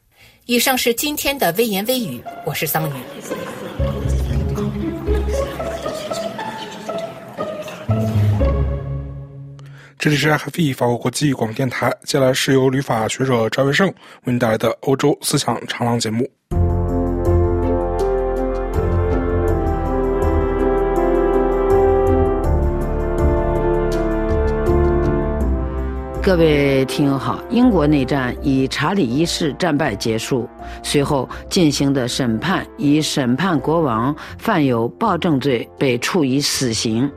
[0.51, 2.97] 以上是今天的微言微语，我是桑榆。
[9.97, 13.95] 这里是 FE 法国国际广播电台，接下来是由旅法学者赵月胜为
[14.25, 16.29] 您带来的欧洲思想长廊节目。
[26.23, 30.47] 各位听友好，英国内战以查理一世战败结束，
[30.83, 37.11] 随后进行的审判以审判国王犯有暴政罪被处以死刑。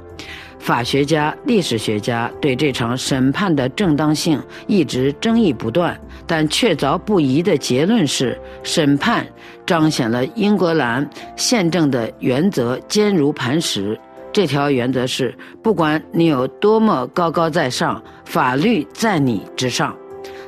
[0.57, 9.27] 法学家、历史学家对这场审判的正当性一直争议不断，但确凿不疑的结论是：审判
[9.65, 13.99] 彰显了英格兰宪政的原则坚如磐石。
[14.33, 15.31] 这条原则是：
[15.61, 19.95] 不管你有多么高高在上，法律在你之上。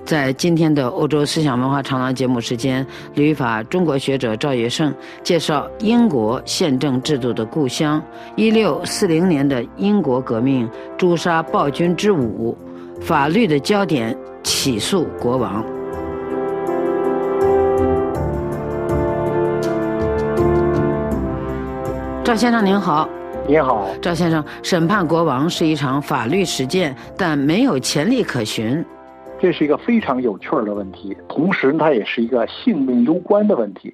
[0.03, 8.01] 在今天的欧洲思想文化长廊节目时间，旅法中国学者赵业胜介绍英国宪政制度的故乡——
[8.35, 10.67] 一六四零年的英国革命
[10.97, 12.57] 诛杀暴君之舞，
[13.01, 15.63] 法律的焦点起诉国王。
[22.23, 23.07] 赵先生您好。
[23.47, 28.83] 您好，赵先生，审判国王是一场法律实践，但没有前例可循。
[29.39, 33.93] 这是一个非常有趣儿的问题，同时它也是一个性命攸关的问题。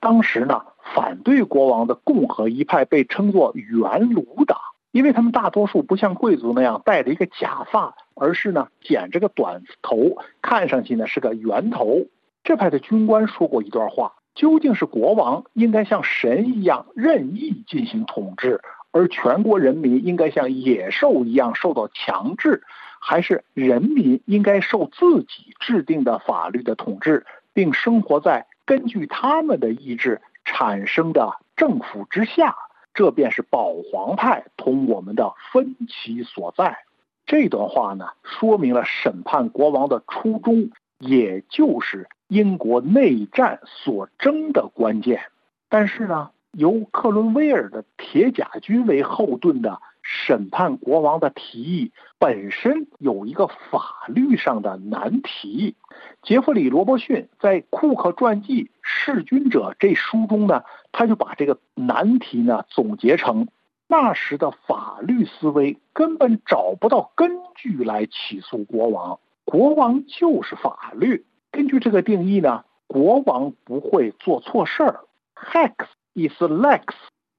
[0.00, 0.60] 当时呢，
[0.92, 4.58] 反对国王的共和一派被称作元卢党，
[4.90, 12.06] 因为他们大多数不像贵族那样戴着一个假发，而是呢剪着个短头，看上去呢是个圆头。
[12.42, 18.60] 这派的军官说过一段话：究竟是国王应该像神一样任意进行统治？
[18.92, 22.62] 而全国人民应该像野兽一样受到强制，
[23.00, 32.56] 还是人民应该受自己制定的法律的统治，并生活在根据他们的意志产生的政府之下？
[32.92, 36.78] 这便是保皇派同我们的分歧所在。
[37.24, 45.22] 这段话呢，说明了审判国王的初衷，也就是英国内战所争的关键。
[45.68, 46.30] 但是呢？
[46.52, 55.76] 由克伦威尔的铁甲军为后盾的审判国王的提议本身有一个法律上的难题。
[56.22, 63.46] 杰弗里·罗伯逊在库克传记《弑君者》这书中呢，他就把这个难题呢总结成：
[63.86, 71.24] 那时的法律思维根本找不到根据来起诉国王，国王就是法律。
[71.52, 75.00] 根据这个定义呢，国王不会做错事儿。
[75.36, 75.74] Hex。
[76.14, 76.84] Is lex，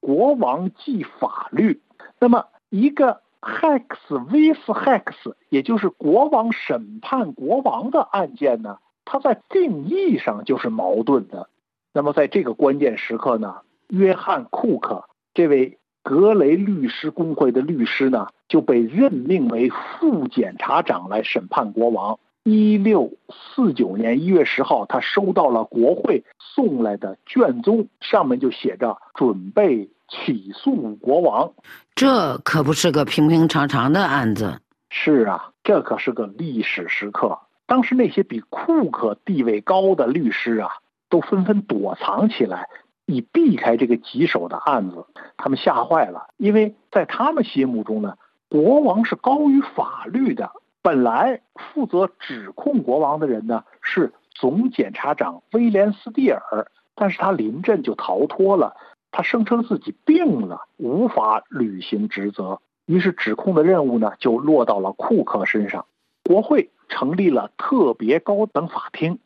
[0.00, 1.82] 国王即法律。
[2.18, 11.48] 那么一个 hex vs hex，也就是国王审判国王的案件呢，它在定义上就是矛盾的。
[11.92, 15.04] 那么在这个关键时刻呢，约翰库克
[15.34, 22.18] 这位格雷律师工会的律师呢，就被任命为副检察长来审判国王。
[22.44, 31.52] 一六四九年一月十号，他收到了国会送来的卷宗，上面就写着“准备起诉国王”。
[31.94, 34.60] 这可不是个平平常常的案子。
[34.90, 37.38] 是啊，这可是个历史时刻。
[37.66, 40.68] 当时那些比库克地位高的律师啊，
[41.08, 42.68] 都纷纷躲藏起来，
[43.06, 45.06] 以避开这个棘手的案子。
[45.36, 48.16] 他们吓坏了，因为在他们心目中呢，
[48.50, 50.50] 国王是高于法律的。
[50.82, 58.76] 本来负责指控国王的人呢是总检察长威廉斯蒂尔，但是他临阵就逃脱了。
[59.12, 65.84] 他声称自己病了，无法履行职责，于是指控的任务呢就落到了库克身上。
[66.24, 69.18] 国会成立了特别高等法庭，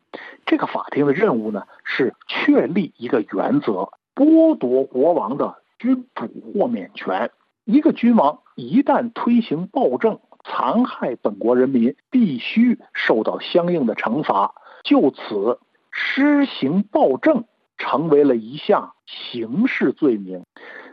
[0.45, 7.31] 这个法庭的任务呢是确立一个原则：剥夺国王的君主豁免权。
[7.63, 10.19] 一个君王一旦推行暴政，
[10.49, 14.55] 残害本国人民，必须受到相应的惩罚。
[14.83, 15.59] 就此，
[15.91, 17.43] 施行暴政
[17.77, 20.45] 成为了一项刑事罪名。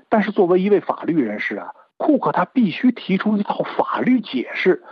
[0.09, 4.82] 但是，作为一位法律人士啊，库克他必须提出一套法律解释，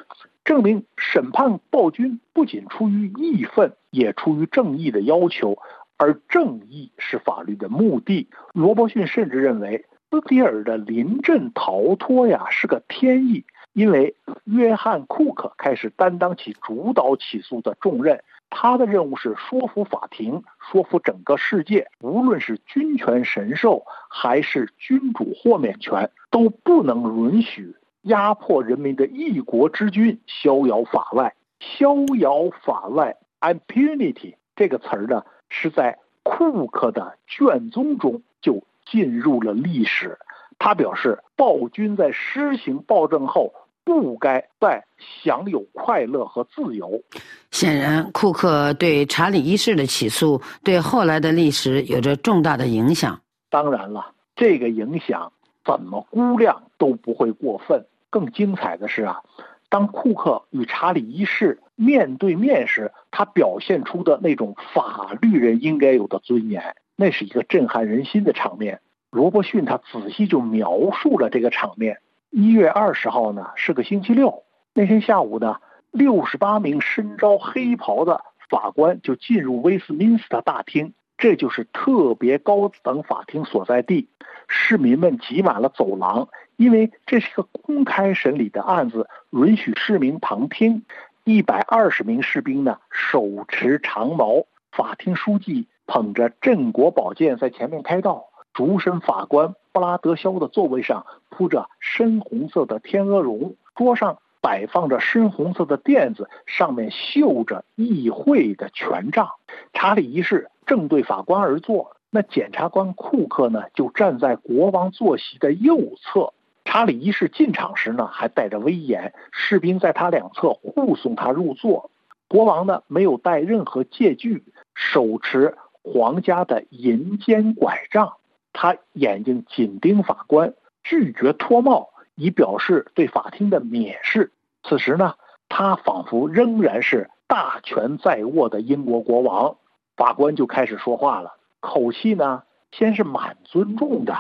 [0.45, 5.59] 证明审判暴君不仅出于义愤，也出于正义的要求。
[5.99, 8.29] 而正义是法律的目的。
[8.53, 14.15] 罗伯逊甚至认为，斯皮尔的临阵逃脱呀是个天意，因为
[14.45, 18.23] 约翰·库克开始担当起主导起诉的重任。
[18.55, 31.35] 他的任务是说服法庭，说服整个世界，无论是君权神授还是君主豁免权，都不能允许压迫人民的一国之君逍遥法外。
[31.61, 35.25] 逍遥法外 （impunity） 这个词儿呢？
[35.49, 40.19] 是在库克的卷宗中就进入了历史。
[40.59, 43.55] 他表示，暴君在施行暴政后，
[43.85, 44.85] 不该再
[45.23, 47.03] 享有快乐和自由。
[47.51, 53.21] 显然，库克对查理一世的起诉对后来的历史有着重大的影响。
[53.51, 55.33] 当然了，这个影响
[55.65, 57.85] 怎么估量都不会过分。
[58.11, 59.21] 更精彩的是啊。
[59.69, 68.81] 当库克与查理一世面对面时，他表现出的那种法律人应该有的尊严，那是一个震撼人心的场面。
[69.11, 71.99] 罗伯逊他仔细就描述了这个场面。
[72.35, 75.59] 一月二十号呢是个星期六，那天下午呢，
[75.91, 84.09] 六十八名身着黑袍的法官就进入威斯敏斯特大厅，这就是特别高等法庭所在地。
[84.49, 86.27] 市民们挤满了走廊。
[86.57, 90.85] 因为这是一个公开审理的案子，允许市民旁听。
[91.25, 94.47] 一百二十名士兵呢，手持长矛。
[94.71, 98.25] 法庭书记捧着镇国宝剑在前面开道。
[98.55, 109.31] 主审法官布拉德肖的座位上铺着深红色的天鹅绒，桌上摆放着深红色的垫子，上面绣着议会的权杖。
[109.73, 116.33] 查理一世正对法官而坐，那检察官库克呢，就站在国王坐席的右侧。
[116.65, 121.91] 查理一世进场时呢，还带着威严，士兵在他两侧护送他入座。
[122.29, 124.45] 国王呢，没有带任何借据，
[124.75, 128.15] 手持皇家的银尖拐杖。
[128.53, 134.33] 他眼睛紧盯法官，拒绝脱帽，以表示对法庭的蔑视。
[134.63, 135.15] 此时呢，
[135.49, 139.57] 他仿佛仍然是大权在握的英国国王。
[139.97, 144.17] 法官就开始说话了，口气呢，先是蛮尊重的。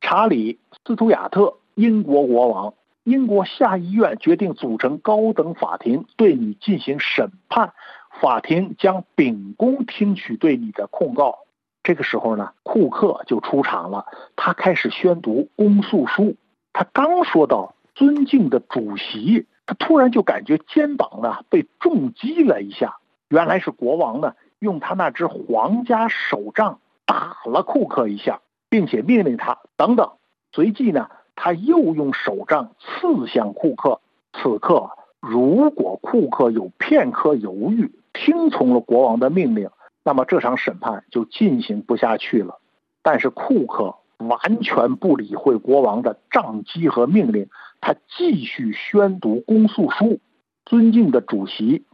[0.00, 1.58] 查理斯图亚特。
[1.78, 2.72] 英国国王，
[3.04, 7.74] 英国下议院决定组成高等法庭，对你进行审判。
[8.18, 11.40] 法庭将秉公听取对你的控告。
[11.86, 16.34] 这个时候呢，库克就出场了，他开始宣读公诉书。
[16.72, 22.96] 他刚说到“尊敬的主席”，他突然就感觉肩膀呢被重击了一下。
[23.28, 30.10] 原来是国王呢用他那只皇家手杖打了库克一下，并且命令他等等。
[30.52, 31.08] 随即呢。
[31.38, 34.00] 他又用手杖刺向库克。
[34.32, 34.88] 此刻，
[35.20, 39.68] 如果库克有片刻犹豫，听从了国王的命令，
[40.06, 42.60] 那么这场审判就进行不下去了。
[43.02, 47.48] 但是库克完全不理会国王的杖击和命令，
[47.80, 50.20] 他继续宣读公诉书
[50.64, 51.84] ：“尊敬的主席，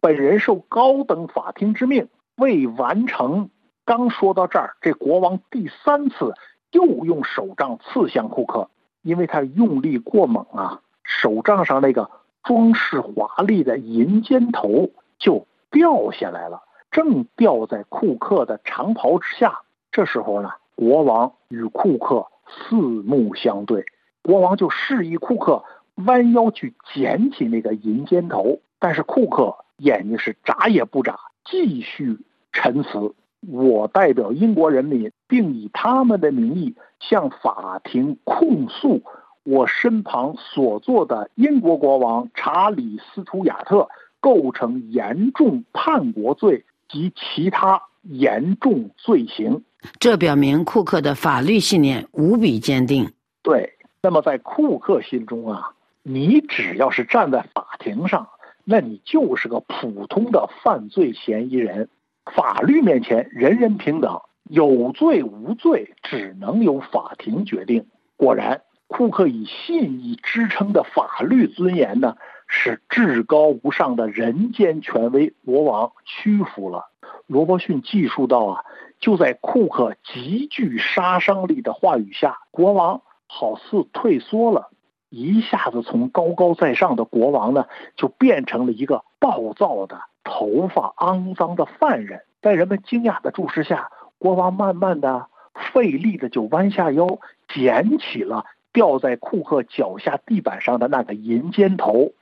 [0.00, 3.48] 本人受高等法庭之命，未完成。”
[3.86, 6.34] 刚说到这儿，这国王第三次
[6.70, 8.68] 又用手杖刺向库克。
[9.00, 12.10] 因为他用力过猛啊，手杖上那个
[12.42, 16.62] 装饰华丽的银尖头就掉下来了，
[16.94, 19.62] 正掉在库克的长袍之下。
[19.90, 23.84] 这时候呢，国王与库克四目相对，
[24.22, 25.64] 国王就示意库克
[25.96, 32.20] 弯腰去捡起那个银尖头，但是库克眼睛是眨也不眨，继续
[32.52, 33.12] 陈词。
[33.40, 39.02] 我代表英国人民，并以他们的名义向法庭控诉
[39.42, 43.88] 我身旁所坐的英国国王查理斯图亚特
[44.20, 49.64] 构成严重叛国罪及其他严重罪行。
[49.98, 53.12] 这表明库克的法律信念无比坚定。
[53.42, 55.72] 对，那么在库克心中啊，
[56.02, 58.28] 你只要是站在法庭上，
[58.64, 61.88] 那你就是个普通的犯罪嫌疑人。
[62.34, 67.86] 法律面前人人平等，有罪无罪只能由法庭决定。
[68.16, 72.16] 果然，库克以信义支撑的法律尊严呢，
[72.56, 76.86] 使至高无上的人间权威国王屈服了。
[77.26, 78.64] 罗伯逊记述到啊，
[79.00, 84.70] 就在库克极具杀伤力的话语下，国王好似退缩了，
[85.10, 92.20] 一下子从高高在上的国王呢，就变成了一个暴躁的、头发肮脏的犯人。
[92.40, 95.26] 在人们惊讶的注视下，国王慢慢的、
[95.72, 102.12] 费力的就弯下腰，捡起了掉在库克脚下地板上的那个银尖头。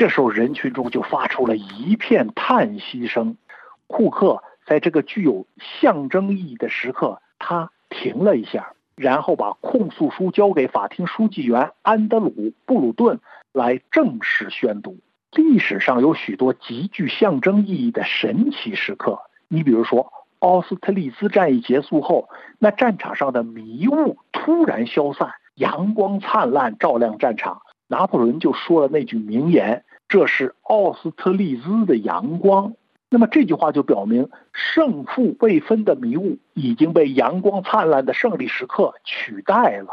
[0.00, 3.36] 这时候，人群中就发出了一片叹息声。
[3.86, 8.72] 库克在这个具有象征意义的时刻，他停了一下。
[8.96, 12.30] 然后把控诉书交给法庭书记员安德鲁·
[12.64, 13.20] 布鲁顿
[13.52, 14.96] 来正式宣读。
[15.32, 32.74] 历史上有许多极具象征意义的神奇时刻，你比如说，奥斯特利兹战役结束后，那战场上的迷雾突然消散，阳光灿烂照亮战场，拿破仑就说了那句名言：“这是奥斯特利兹的阳光。”
[33.08, 39.88] 那么这句话就表明，胜负未分的迷雾已经被阳光灿烂的胜利时刻取代了。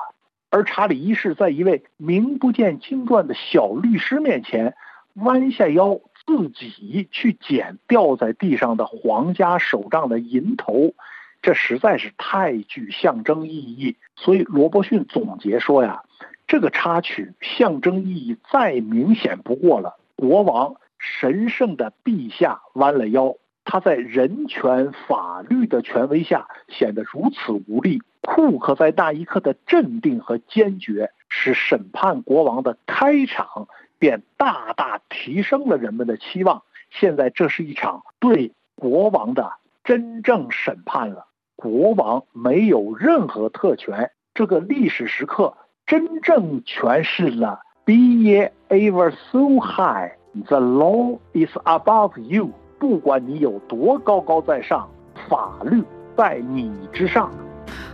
[0.49, 4.75] 而查理一世在一位名不见经传的小律师面前，
[5.15, 10.93] 弯下腰自己去捡掉在地上的皇家手杖的银头，
[11.41, 13.95] 这实在是太具象征意义。
[14.15, 16.03] 所以罗伯逊总结说呀，
[16.45, 19.97] 这个插曲象征意义再明显不过了。
[20.17, 20.75] 国王。
[20.99, 28.01] 神圣的陛下弯了腰，他在人权、法律的权威下显得如此无力。
[28.23, 33.67] 库克在那一刻的镇定和坚决，使审判国王的开场
[33.99, 36.63] 便大大提升了人们的期望。
[36.89, 39.53] 现在这是一场对国王的
[39.83, 41.27] 真正审判了。
[41.55, 44.09] 国王没有任何特权。
[44.33, 45.55] 这个历史时刻
[45.85, 50.11] 真正诠释了 “Be ever so high”。
[50.49, 52.49] The law is above you。
[52.77, 54.85] 不管你有多高高在上，
[55.29, 55.81] 法律
[56.17, 57.31] 在你之上。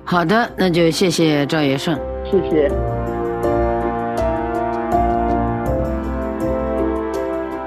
[0.04, 1.96] 好的，那就谢谢赵业胜。
[2.26, 2.72] 谢谢。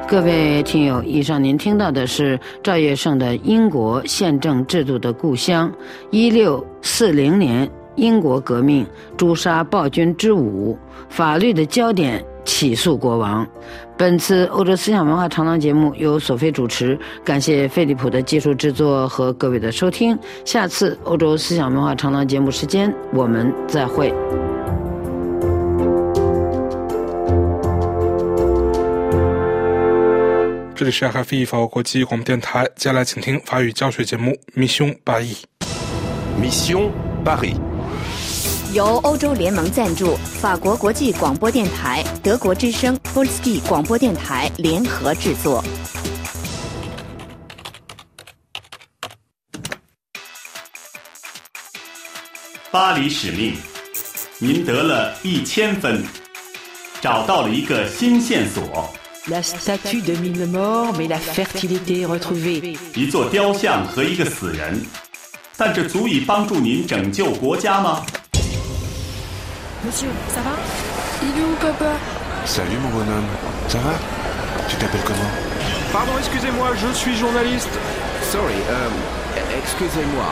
[0.09, 5.71] 各位听友，以上您听到的是赵业胜的《英国宪政制度的故乡》，
[6.11, 8.87] 一六四零年英国革命，
[9.17, 10.79] 诛杀暴君之舞，
[11.09, 12.25] 法律的焦点。
[12.47, 13.45] 起诉国王。
[13.99, 20.17] 本次欧洲思想文化长廊节目由索菲主持，感谢飞利普的技术制作和各位的收听。
[20.45, 24.15] 下次欧洲思想文化长廊节目时间，我们再会。
[30.77, 35.43] 这里是 RFI 法国国际广播电台，接下来请听法语教学节目《Mission Paris》。
[36.41, 36.91] Mission
[37.25, 37.76] Paris。
[38.73, 45.65] 由欧洲联盟赞助，法国国际广播电台、德国之声、波斯蒂广播电台联合制作。
[52.71, 53.55] 巴黎使命，
[54.39, 56.05] 您得了一千分，
[57.01, 58.91] 找到了一个新线索。
[59.29, 62.77] La statue de mille morts, mais la fertilité retrouvée。
[62.95, 64.85] 一座雕像和一个死人，
[65.57, 68.05] 但这足以帮助您拯救国家吗
[69.86, 70.52] ？Monsieur, ça va
[71.24, 71.92] Il est où, papa
[72.46, 73.28] Salut, mon bonhomme.
[73.68, 73.94] Ça va
[74.68, 75.32] Tu t'appelles comment
[75.92, 77.70] Pardon, excusez-moi, je suis journaliste.
[78.32, 78.90] Sorry, euh,
[79.58, 80.24] excusez-moi.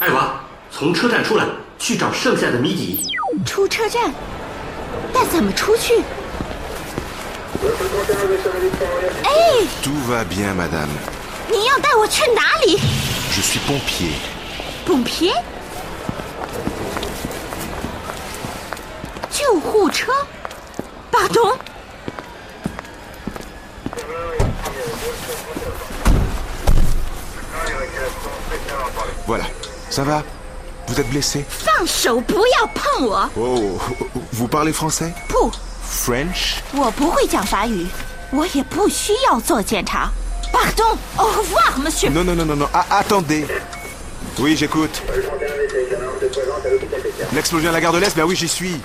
[0.00, 1.46] 艾娃，从车站出来，
[1.78, 3.16] 去找剩下的谜底。
[3.46, 4.12] 出车站？
[5.14, 6.02] 那怎么出去？
[9.24, 9.64] 哎！
[9.82, 10.90] Tout va bien, madame.
[11.50, 12.78] 你要带我去哪里？
[13.32, 14.12] Je suis pompier.
[14.86, 15.32] Pompier
[19.47, 20.11] 救护车，
[21.09, 21.57] 巴东。
[29.25, 29.45] Voilà,
[29.89, 30.21] ça va
[30.87, 33.29] Vous êtes blessé 放手，不要碰我。
[33.37, 33.79] Oh,
[34.33, 35.49] vous parlez français 不。
[35.89, 37.87] French 我不会讲法语，
[38.31, 40.11] 我也不需要做检查。
[40.51, 42.09] Pardon, au revoir, monsieur.
[42.09, 42.67] Non, non, non, non, non.
[42.89, 43.47] attendez.
[44.39, 45.01] Oui, j'écoute.
[47.33, 48.79] L'explosion à la gare de l'Est, ben oui, j'y suis.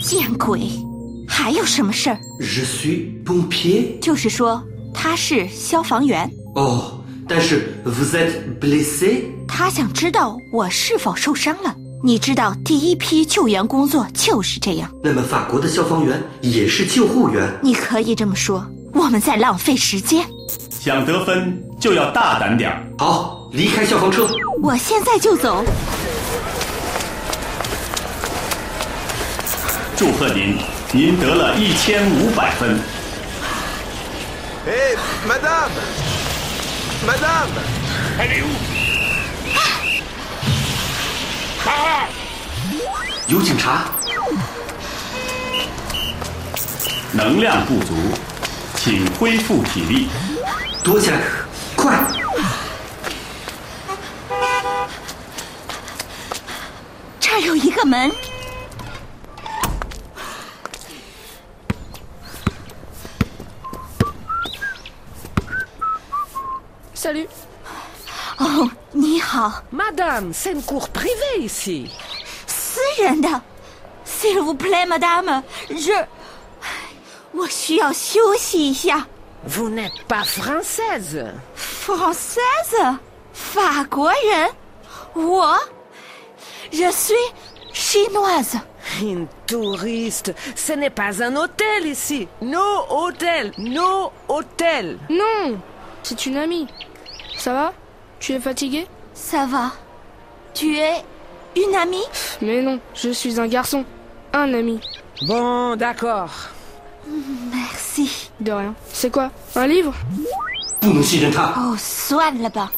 [0.00, 0.60] 见鬼！
[1.26, 3.98] 还有什么事儿？Je suis pompier。
[4.00, 4.62] 就是说
[4.94, 6.30] 他是消防员。
[6.54, 9.22] 哦，但是 vous êtes blessé。
[9.46, 11.74] 他想知道我是否受伤了。
[12.02, 14.90] 你知道，第一批救援工作就是这样。
[15.02, 17.52] 那么，法国的消防员也是救护员？
[17.62, 18.64] 你可以这么说。
[18.94, 20.24] 我们在浪费时间。
[20.88, 22.82] 想得分就要大胆点儿。
[22.96, 24.26] 好，离开消防车。
[24.62, 25.62] 我现在就走。
[29.98, 30.56] 祝贺您，
[30.90, 32.80] 您得了一千五百分。
[34.66, 34.96] Hé,
[35.28, 35.68] madame
[37.06, 37.50] Madame
[38.18, 38.46] Elle est où
[43.26, 43.90] 有警察。
[47.12, 47.94] 能量不足，
[48.74, 50.08] 请恢复体力。
[50.82, 51.20] 躲起来，
[51.76, 51.92] 快！
[57.20, 58.10] 这儿有一个门。
[66.94, 67.28] Salut.
[68.38, 71.90] 哦，你好，Madame, c'est une cour privée ici.
[72.46, 73.42] 私人的。
[74.06, 76.06] S'il vous plaît, madame，je，
[77.32, 79.06] 我需要休息一下。
[79.48, 81.24] vous n'êtes pas française.
[81.54, 82.76] Française?
[82.82, 82.98] Hein?
[86.70, 87.14] Je suis
[87.72, 88.58] chinoise.
[89.00, 90.34] Une touriste.
[90.54, 92.28] Ce n'est pas un hôtel ici.
[92.42, 93.52] Nos hôtels.
[93.56, 94.98] Nos hôtels.
[95.08, 95.58] Non,
[96.02, 96.66] c'est une amie.
[97.38, 97.72] Ça va?
[98.20, 98.86] Tu es fatiguée?
[99.14, 99.72] Ça va.
[100.52, 101.02] Tu es
[101.56, 102.04] une amie?
[102.42, 103.86] Mais non, je suis un garçon.
[104.34, 104.78] Un ami.
[105.26, 106.50] Bon, d'accord.
[107.51, 108.29] Merci.
[108.39, 108.73] De rien.
[108.91, 109.93] C'est quoi Un livre
[110.81, 111.53] 不能信任他。
[111.57, 112.71] Oh, 算了吧。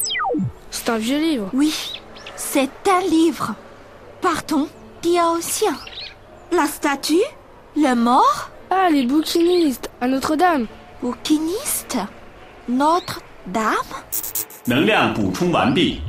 [0.70, 1.48] C'est un vieux livre.
[1.52, 1.74] Oui,
[2.36, 3.54] c'est un livre.
[4.20, 4.68] Partons,
[5.00, 5.74] 雕像。
[6.52, 7.22] La statue
[7.76, 10.66] Le mort Ah, les bouquinistes, à Notre-Dame.
[11.02, 11.98] Bouquiniste
[12.68, 13.74] Notre-Dame
[14.66, 16.00] 能量补充完毕。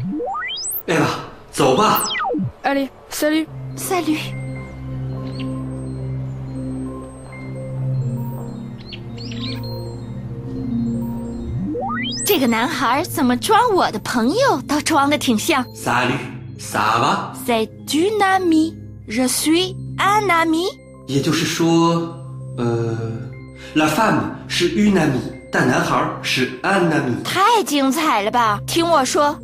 [0.88, 1.06] 艾娃，
[1.52, 2.04] 走吧。
[2.64, 3.48] Allez, salut.
[3.76, 4.18] Salut.
[12.35, 15.62] 这个男孩怎么装我的朋友都装的挺像。
[15.74, 16.16] Salut,
[16.59, 18.74] ça va？C'est une amie.
[19.07, 20.64] Je suis un ami.
[21.07, 22.16] 也就是说，
[22.57, 22.97] 呃
[23.74, 25.20] ，la femme 是 une amie，
[25.53, 27.22] 但男孩是 un ami。
[27.22, 28.59] 太精彩了吧！
[28.66, 29.39] 听我说，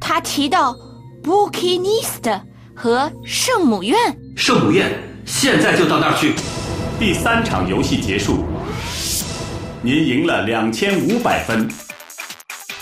[0.00, 0.76] 他提到
[1.24, 2.40] bouquiniste
[2.76, 3.98] 和圣母院。
[4.36, 4.88] 圣母院，
[5.26, 6.34] 现在就到那儿去。
[6.96, 8.44] 第三场游戏结束，
[9.82, 11.68] 您赢了两千五百分，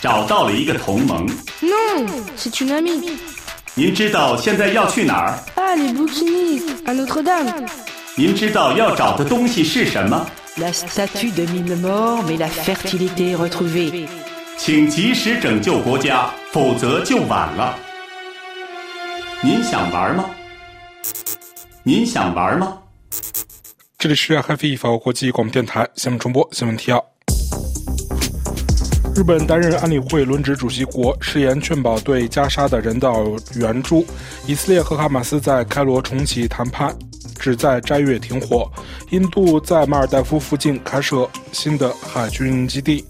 [0.01, 1.27] 找到了一个同盟。
[1.61, 3.19] Non, c'est une amie.
[3.75, 7.69] 您知道现在要去哪儿？Ah, les bouquinistes, à Notre-Dame.
[8.17, 10.27] 您知道要找的东西是什么
[10.57, 14.09] ？La statue de mille morts, mais la fertilité retrouvée.
[14.57, 17.77] 请及时拯救国家，否则就晚了。
[19.41, 20.25] 您想玩吗？
[21.85, 22.79] 您想玩吗？
[23.97, 27.05] 这里是 HFE 法国国际广播电台新闻重播新闻提要。
[29.19, 34.07] 日本担任安理会轮值主席国，誓言确保对加沙的人道援助。
[34.47, 36.97] 以色列和哈马斯在开罗重启谈判，
[37.37, 38.71] 旨在斋月停火。
[39.11, 43.05] 印度在马尔代夫附近开设新的海军基地。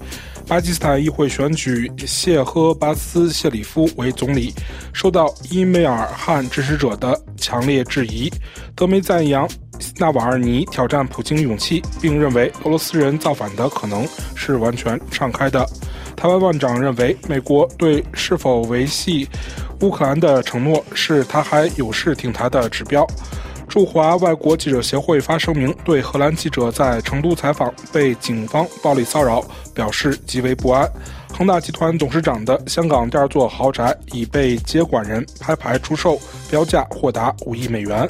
[0.46, 4.54] 巴基斯坦议会选举谢赫巴斯谢里夫为总理，
[4.94, 8.32] 受到伊梅尔汗支持者的强烈质疑。
[8.74, 9.46] 德媒赞扬
[9.98, 15.68] 纳瓦尔尼挑战普京勇气，并认为俄罗斯人造反的可能是完全敞开的。
[16.18, 19.28] 台湾万长认为，美国对是否维系
[19.82, 23.06] 乌克兰的承诺是他还有事挺台的指标。
[23.68, 30.90] 驻华外国记者协会发声明，对荷兰记者在成都采访被警方暴力骚扰表示极为不安。
[31.32, 36.18] 恒大集团董事长的香港第二座豪宅已被接管人拍牌出售，
[36.50, 38.08] 标价或达五亿美元。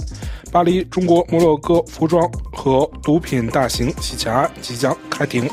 [0.51, 5.47] 巴黎中国摩洛哥服装和毒品大型洗钱案即将开庭。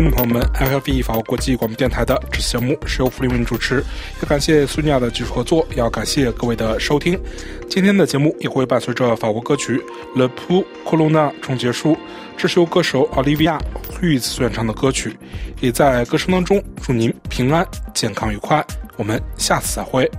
[0.00, 3.84] 听众朋友们，LFBE（ 法国国际广播电台）的这次节目是由弗里文主持，
[4.22, 7.20] 也感谢苏尼亚的技术合作，也要感谢各位的收听。
[7.68, 9.76] 今天的节目也会伴随着法国歌曲
[10.18, 11.98] 《Le Pou Corona》终结书，
[12.34, 13.60] 这是由歌手 Olivia
[13.92, 15.14] Huyes 唱的歌曲，
[15.60, 16.64] 也在歌声当中。
[16.80, 18.64] 祝您平安、健康、愉快，
[18.96, 20.10] 我们下次再会。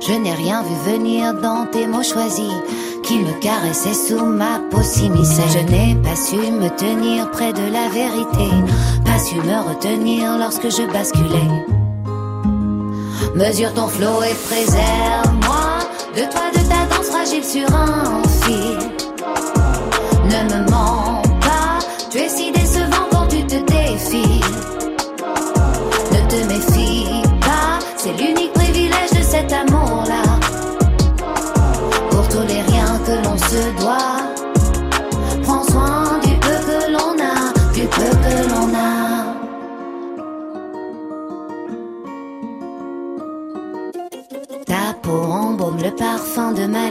[0.00, 2.52] Je n'ai rien vu venir dans tes mots choisis,
[3.02, 5.48] qui me caressaient sous ma peau s'immisçait.
[5.52, 8.48] Je n'ai pas su me tenir près de la vérité,
[9.04, 11.50] pas su me retenir lorsque je basculais.
[13.34, 15.80] Mesure ton flot et préserve-moi
[16.16, 18.78] de toi, de ta danse fragile sur un fil.
[20.24, 20.70] Ne me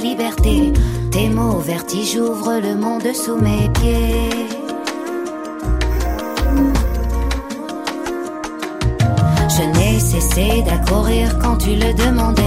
[0.01, 0.73] liberté.
[1.11, 4.29] Tes mots vertige ouvrent le monde sous mes pieds.
[9.49, 12.43] Je n'ai cessé d'accourir quand tu le demandais.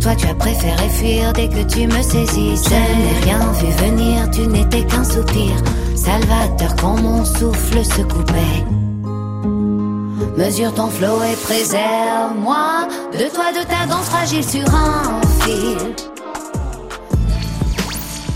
[0.00, 2.70] Toi, tu as préféré fuir dès que tu me saisissais.
[2.70, 5.52] Je n'ai rien vu venir, tu n'étais qu'un soupir.
[5.94, 8.64] Salvateur quand mon souffle se coupait.
[10.36, 16.19] Mesure ton flot et préserve-moi de toi, de ta danse fragile sur un fil.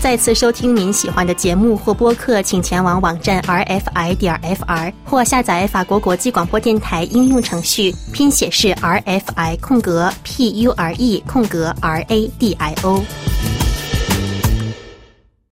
[0.05, 12.53] 再次收听您喜欢的节目或播客，请前往网站 rfi 点 fr 或下载法国国际广播电台应用程序，拼写是 rfi 空格 p u r e 空格 r a d
[12.53, 13.03] i o。